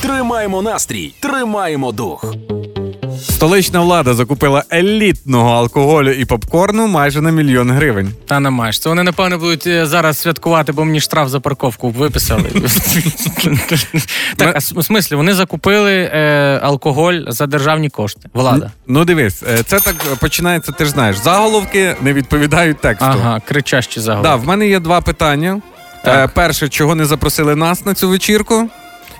Тримаємо 0.00 0.62
настрій, 0.62 1.14
тримаємо 1.20 1.92
дух. 1.92 2.34
Столична 3.42 3.80
влада 3.80 4.14
закупила 4.14 4.64
елітного 4.72 5.50
алкоголю 5.50 6.10
і 6.10 6.24
попкорну 6.24 6.86
майже 6.86 7.20
на 7.20 7.30
мільйон 7.30 7.70
гривень. 7.70 8.12
Та 8.26 8.40
не 8.40 8.50
маєш. 8.50 8.78
Це 8.78 8.88
вони, 8.88 9.02
напевно, 9.02 9.38
будуть 9.38 9.66
е, 9.66 9.86
зараз 9.86 10.18
святкувати, 10.18 10.72
бо 10.72 10.84
мені 10.84 11.00
штраф 11.00 11.28
за 11.28 11.40
парковку 11.40 11.90
виписали. 11.90 12.42
так, 14.36 14.56
а 14.56 14.80
в 14.80 14.84
смислі, 14.84 15.16
вони 15.16 15.34
закупили 15.34 15.92
е, 15.92 16.60
алкоголь 16.62 17.14
за 17.28 17.46
державні 17.46 17.90
кошти. 17.90 18.28
Влада. 18.34 18.70
Ну 18.86 19.04
дивись, 19.04 19.42
е, 19.42 19.62
це 19.62 19.80
так 19.80 19.96
починається, 20.20 20.72
ти 20.72 20.84
ж 20.84 20.90
знаєш. 20.90 21.16
Заголовки 21.16 21.96
не 22.02 22.12
відповідають 22.12 22.80
тексту. 22.80 23.06
Ага, 23.08 23.40
кричащі 23.48 24.00
заголовки. 24.00 24.44
в 24.44 24.48
мене 24.48 24.68
є 24.68 24.80
два 24.80 25.00
питання. 25.00 25.60
Перше, 26.34 26.68
чого 26.68 26.94
не 26.94 27.04
запросили 27.06 27.56
нас 27.56 27.86
на 27.86 27.94
цю 27.94 28.08
вечірку? 28.08 28.68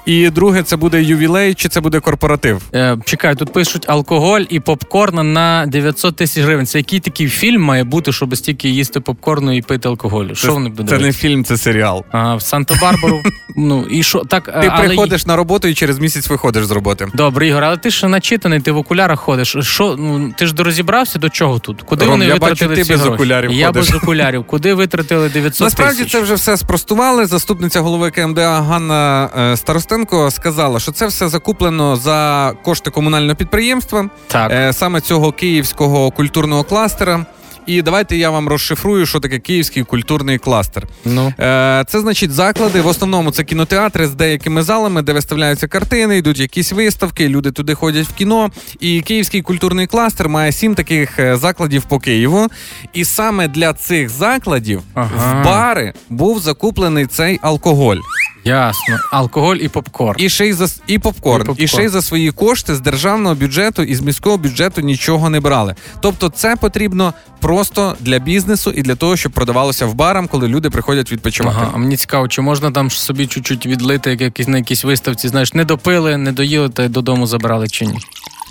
І 0.07 0.31
друге, 0.31 0.63
це 0.63 0.77
буде 0.77 1.03
ювілей 1.03 1.55
чи 1.55 1.69
це 1.69 1.81
буде 1.81 2.01
корпоратив? 2.01 2.63
Е, 2.75 2.97
чекай, 3.05 3.35
тут 3.35 3.53
пишуть 3.53 3.85
алкоголь 3.89 4.41
і 4.49 4.61
попкорн 4.61 5.33
на 5.33 5.67
900 5.67 6.17
тисяч 6.17 6.45
гривень. 6.45 6.67
Це 6.67 6.79
який 6.79 7.01
такий 7.01 7.29
фільм 7.29 7.63
має 7.63 7.85
бути, 7.85 8.13
щоб 8.13 8.37
стільки 8.37 8.69
їсти 8.69 9.01
попкорну 9.01 9.57
і 9.57 9.63
пити 9.63 9.89
алкоголю? 9.89 10.35
Що 10.35 10.53
вони 10.53 10.69
будуть? 10.69 10.89
Це 10.89 10.99
не 10.99 11.13
фільм, 11.13 11.45
це 11.45 11.57
серіал. 11.57 12.05
Ага, 12.13 12.35
в 12.35 12.41
Санта-Барбару. 12.41 13.23
ну 13.57 13.87
і 13.91 14.03
що 14.03 14.19
так, 14.19 14.45
Ти 14.45 14.71
але... 14.73 14.87
приходиш 14.87 15.27
на 15.27 15.37
роботу 15.37 15.69
і 15.69 15.75
через 15.75 15.99
місяць 15.99 16.29
виходиш 16.31 16.65
з 16.65 16.71
роботи. 16.71 17.07
Добре, 17.15 17.47
Ігор, 17.49 17.65
але 17.65 17.77
ти 17.77 17.91
ж 17.91 18.09
начитаний, 18.09 18.61
ти 18.61 18.73
в 18.73 18.77
окулярах 18.77 19.21
ходиш. 19.21 19.57
Що 19.61 19.97
ну 19.99 20.35
ти 20.37 20.47
ж 20.47 20.55
дорозібрався 20.55 21.19
до 21.19 21.29
чого 21.29 21.59
тут? 21.59 21.83
Куди 21.83 22.05
Ром, 22.05 22.13
вони 22.13 22.27
я 22.27 22.37
бачу, 22.37 22.69
ти 22.69 22.85
ці 22.85 22.93
без 22.93 23.01
гроші? 23.01 23.15
окулярів 23.15 23.53
Я 23.53 23.67
ходиш. 23.67 23.91
без 23.91 24.03
окулярів. 24.03 24.45
Куди 24.45 24.75
витратили 24.75 25.29
900 25.29 25.61
Насправді 25.67 26.05
це 26.05 26.21
вже 26.21 26.35
все 26.35 26.57
спростували. 26.57 27.27
Заступниця 27.27 27.81
голови 27.81 28.11
КМДА 28.11 28.61
Ганна 28.61 29.31
е, 29.39 29.57
Старостенко 29.93 30.31
сказала, 30.31 30.81
що 30.81 30.93
це 30.93 31.07
все 31.07 31.29
закуплено 31.29 31.97
за 31.97 32.53
кошти 32.63 32.91
комунального 32.91 33.37
підприємства, 33.37 34.09
Так. 34.27 34.51
е, 34.53 34.73
саме 34.73 35.01
цього 35.01 35.33
київського 35.33 36.11
культурного 36.11 36.65
кластера. 36.65 37.27
І 37.67 37.83
давайте 37.83 38.17
я 38.17 38.31
вам 38.31 38.49
розшифрую, 38.49 39.07
що 39.07 39.21
таке 39.21 39.39
київський 39.39 39.83
культурний 39.85 40.39
кластер. 40.39 40.87
Ну. 41.05 41.35
Е, 41.41 41.85
Це 41.89 42.01
значить 42.01 42.33
заклади. 42.33 42.81
В 42.81 42.87
основному 42.87 43.31
це 43.31 43.45
кінотеатри 43.45 44.07
з 44.07 44.15
деякими 44.15 44.63
залами, 44.63 45.03
де 45.03 45.13
виставляються 45.13 45.69
картини, 45.69 46.19
йдуть 46.19 46.41
якісь 46.41 46.73
виставки, 46.73 47.29
люди 47.29 47.51
туди 47.53 47.75
ходять 47.75 48.07
в 48.07 48.13
кіно. 48.15 48.51
І 48.81 49.01
Київський 49.01 49.43
культурний 49.43 49.87
кластер 49.87 50.29
має 50.29 50.53
сім 50.53 50.75
таких 50.75 51.19
е, 51.19 51.37
закладів 51.37 51.83
по 51.83 51.99
Києву. 51.99 52.49
І 52.93 53.05
саме 53.05 53.49
для 53.49 53.73
цих 53.73 54.09
закладів 54.09 54.83
Ага. 54.95 55.41
в 55.41 55.45
бари 55.45 55.93
був 56.09 56.41
закуплений 56.41 57.07
цей 57.07 57.39
алкоголь. 57.43 57.97
Ясно. 58.45 58.99
Алкоголь 59.11 59.57
і 59.57 59.69
попкорн. 59.69 60.21
І 60.21 60.29
ще 60.29 60.47
й 60.47 60.53
за 60.53 60.67
і 60.87 60.99
попкорн. 60.99 61.43
І 61.43 61.47
попкорн. 61.47 61.65
І 61.65 61.69
ще 61.69 61.85
й 61.85 61.89
за 61.89 62.03
свої 62.03 62.31
кошти 62.31 62.75
з 62.75 62.81
державного 62.81 63.35
бюджету 63.35 63.83
і 63.83 63.95
з 63.95 64.01
міського 64.01 64.39
бюджету 64.39 64.81
нічого 64.81 65.31
не 65.31 65.41
брали. 65.41 65.75
Тобто, 66.01 66.29
це 66.29 66.57
потрібно 66.57 67.15
просто 67.53 67.97
для 68.01 68.19
бізнесу 68.19 68.71
і 68.71 68.83
для 68.83 68.95
того, 68.95 69.17
щоб 69.17 69.33
продавалося 69.33 69.87
в 69.87 69.95
барам, 69.95 70.29
коли 70.29 70.49
люди 70.49 70.71
приходять 70.71 71.13
відпочивати. 71.13 71.57
Ага, 71.61 71.71
а 71.75 71.77
мені 71.77 71.97
цікаво, 71.97 72.29
чи 72.29 72.43
можна 72.43 72.71
там 72.71 72.91
собі 72.91 73.27
чуть-чуть 73.27 73.67
відлити, 73.67 74.11
як 74.11 74.21
якісь 74.21 74.49
на 74.49 74.59
якійсь 74.59 74.85
виставці, 74.85 75.29
знаєш, 75.29 75.55
не 75.55 75.65
допили, 75.65 76.17
не 76.17 76.33
доїли 76.33 76.69
та 76.69 76.85
й 76.85 76.89
додому 76.89 77.27
забрали 77.27 77.69
чи 77.69 77.87
ні. 77.87 77.99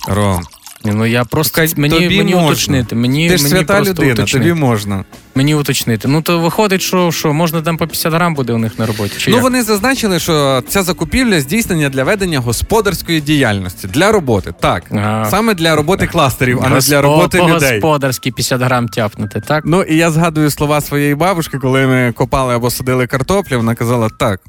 Ром, 0.08 0.44
Ну 0.84 1.06
я 1.06 1.26
просто 1.26 1.56
Кать, 1.62 1.78
мені, 1.78 1.94
тобі 1.96 2.18
мені 2.18 2.34
можна. 2.34 2.48
уточнити. 2.48 2.96
Мені, 2.96 3.30
Ти 3.30 3.38
ж 3.38 3.44
мені 3.44 3.56
свята 3.56 3.76
просто 3.76 3.94
людина, 3.94 4.14
уточнити. 4.14 4.46
тобі 4.50 4.60
можна. 4.60 5.04
Мені 5.36 5.56
уточнити. 5.56 6.08
Ну 6.08 6.22
то 6.22 6.40
виходить, 6.40 6.82
що, 6.82 7.12
що 7.12 7.34
можна 7.34 7.62
там 7.62 7.78
по 7.78 7.88
50 7.88 8.14
грам 8.14 8.34
буде 8.34 8.54
у 8.54 8.58
них 8.58 8.80
на 8.80 8.86
роботі. 8.86 9.14
Чи 9.18 9.30
ну 9.32 9.36
як? 9.36 9.44
вони 9.44 9.64
зазначили, 9.64 10.20
що 10.20 10.64
ця 10.68 10.84
закупівля 10.84 11.42
здійснення 11.42 11.90
для 11.90 12.04
ведення 12.04 12.40
господарської 12.40 13.22
діяльності 13.22 13.88
для 13.88 14.12
роботи. 14.12 14.54
Так, 14.60 14.84
Ага. 14.92 15.26
саме 15.26 15.54
для 15.54 15.76
роботи 15.76 16.08
кластерів, 16.08 16.60
а 16.64 16.70
не 16.70 16.80
для 16.80 17.02
роботи 17.02 17.38
по 17.38 17.50
людей. 17.50 17.72
господарськи 17.72 18.32
50 18.32 18.62
грам 18.62 18.88
тяпнути, 18.88 19.42
так? 19.48 19.64
Ну 19.66 19.84
і 19.84 19.96
я 19.98 20.12
згадую 20.12 20.50
слова 20.52 20.82
своєї 20.82 21.16
бабушки, 21.16 21.58
коли 21.58 21.88
ми 21.88 22.12
копали 22.12 22.56
або 22.56 22.70
садили 22.70 23.08
картоплю. 23.08 23.58
Вона 23.58 23.76
казала: 23.76 24.10
так, 24.20 24.40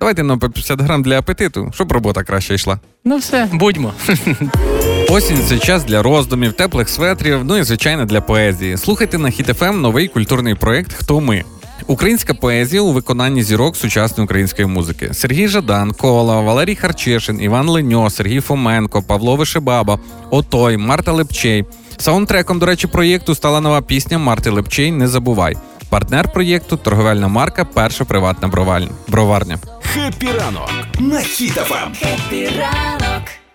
давайте 0.00 0.22
нам 0.22 0.38
по 0.38 0.50
50 0.50 0.80
грам 0.80 1.02
для 1.02 1.18
апетиту, 1.18 1.70
щоб 1.74 1.92
робота 1.92 2.22
краще 2.22 2.54
йшла. 2.54 2.78
Ну 3.04 3.16
все, 3.16 3.48
будьмо. 3.52 3.92
Осінь 5.10 5.42
це 5.48 5.58
час 5.58 5.84
для 5.84 6.02
роздумів, 6.02 6.52
теплих 6.52 6.88
светрів, 6.88 7.44
ну 7.44 7.56
і 7.56 7.62
звичайно 7.62 8.04
для 8.04 8.20
поезії. 8.20 8.76
Слухайте 8.76 9.18
на 9.18 9.28
Хіт-ФМ 9.28 9.72
новий 9.72 10.08
культурний 10.08 10.54
проект 10.54 10.92
Хто 10.92 11.20
ми. 11.20 11.44
Українська 11.86 12.34
поезія 12.34 12.82
у 12.82 12.92
виконанні 12.92 13.42
зірок 13.42 13.76
сучасної 13.76 14.24
української 14.24 14.68
музики: 14.68 15.14
Сергій 15.14 15.48
Жадан, 15.48 15.92
Кола, 15.92 16.40
Валерій 16.40 16.74
Харчишин, 16.74 17.42
Іван 17.42 17.68
Леньо, 17.68 18.10
Сергій 18.10 18.40
Фоменко, 18.40 19.02
Павло 19.02 19.36
Вишебаба, 19.36 19.98
Отой, 20.30 20.76
Марта 20.76 21.12
Липчей. 21.12 21.64
Саундтреком, 21.96 22.58
до 22.58 22.66
речі, 22.66 22.86
проєкту 22.86 23.34
стала 23.34 23.60
нова 23.60 23.82
пісня 23.82 24.18
Марти 24.18 24.50
Липчей 24.50 24.92
Не 24.92 25.08
забувай. 25.08 25.56
Партнер 25.88 26.32
проєкту 26.32 26.76
торговельна 26.76 27.28
марка 27.28 27.64
Перша 27.64 28.04
приватна 28.04 28.48
броварня. 29.08 29.58
Хеппі 29.82 30.26
ранок 30.26 30.70
на 30.98 31.16
Хіт-ФМ. 31.16 31.94
Хеппі 32.00 32.48
ранок. 32.58 33.39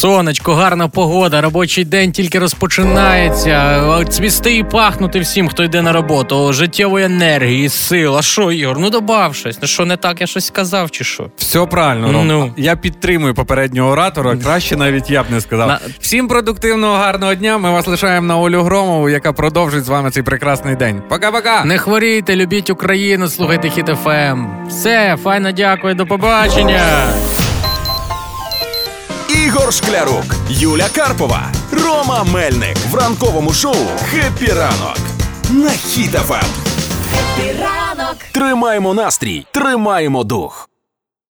Сонечко, 0.00 0.54
гарна 0.54 0.88
погода, 0.88 1.40
робочий 1.40 1.84
день 1.84 2.12
тільки 2.12 2.38
розпочинається. 2.38 4.04
Цвісти 4.08 4.56
і 4.56 4.64
пахнути 4.64 5.20
всім, 5.20 5.48
хто 5.48 5.64
йде 5.64 5.82
на 5.82 5.92
роботу. 5.92 6.52
Життєвої 6.52 7.04
енергії, 7.04 7.68
сил. 7.68 8.16
А 8.18 8.22
що, 8.22 8.52
Ігор? 8.52 8.78
Ну 8.78 8.90
добав 8.90 9.34
щось. 9.34 9.58
Ну 9.62 9.68
що 9.68 9.84
не 9.84 9.96
так, 9.96 10.20
я 10.20 10.26
щось 10.26 10.46
сказав, 10.46 10.90
чи 10.90 11.04
що? 11.04 11.30
Все 11.36 11.66
правильно, 11.66 12.12
Ром. 12.12 12.26
Ну. 12.26 12.52
Я 12.56 12.76
підтримую 12.76 13.34
попереднього 13.34 13.90
оратора. 13.90 14.36
Краще 14.36 14.76
навіть 14.76 15.10
я 15.10 15.22
б 15.22 15.26
не 15.30 15.40
сказав. 15.40 15.68
На- 15.68 15.78
Всім 16.00 16.28
продуктивного 16.28 16.94
гарного 16.96 17.34
дня. 17.34 17.58
Ми 17.58 17.70
вас 17.70 17.86
лишаємо 17.86 18.26
на 18.26 18.38
Олю 18.38 18.62
Громову, 18.62 19.08
яка 19.08 19.32
продовжить 19.32 19.84
з 19.84 19.88
вами 19.88 20.10
цей 20.10 20.22
прекрасний 20.22 20.76
день. 20.76 21.02
Пока-пока. 21.08 21.64
Не 21.64 21.78
хворійте, 21.78 22.36
любіть 22.36 22.70
Україну, 22.70 23.28
слухайте 23.28 23.68
Хіт 23.70 23.86
ФМ. 24.04 24.46
Все, 24.68 25.16
файно 25.24 25.52
дякую, 25.52 25.94
до 25.94 26.06
побачення. 26.06 26.80
Ігор 29.56 29.72
Шклярук, 29.74 30.24
Юля 30.48 30.88
Карпова, 30.94 31.52
Рома 31.72 32.24
Мельник 32.24 32.76
в 32.90 32.94
ранковому 32.94 33.52
шоу 33.52 33.74
Хеппі 34.10 34.52
ранок 34.52 34.98
на 35.50 35.68
Хіт-ФМ. 35.68 36.44
Хеппі 37.10 37.56
ранок. 37.60 38.16
Тримаємо 38.32 38.94
настрій, 38.94 39.46
тримаємо 39.52 40.24
дух. 40.24 40.68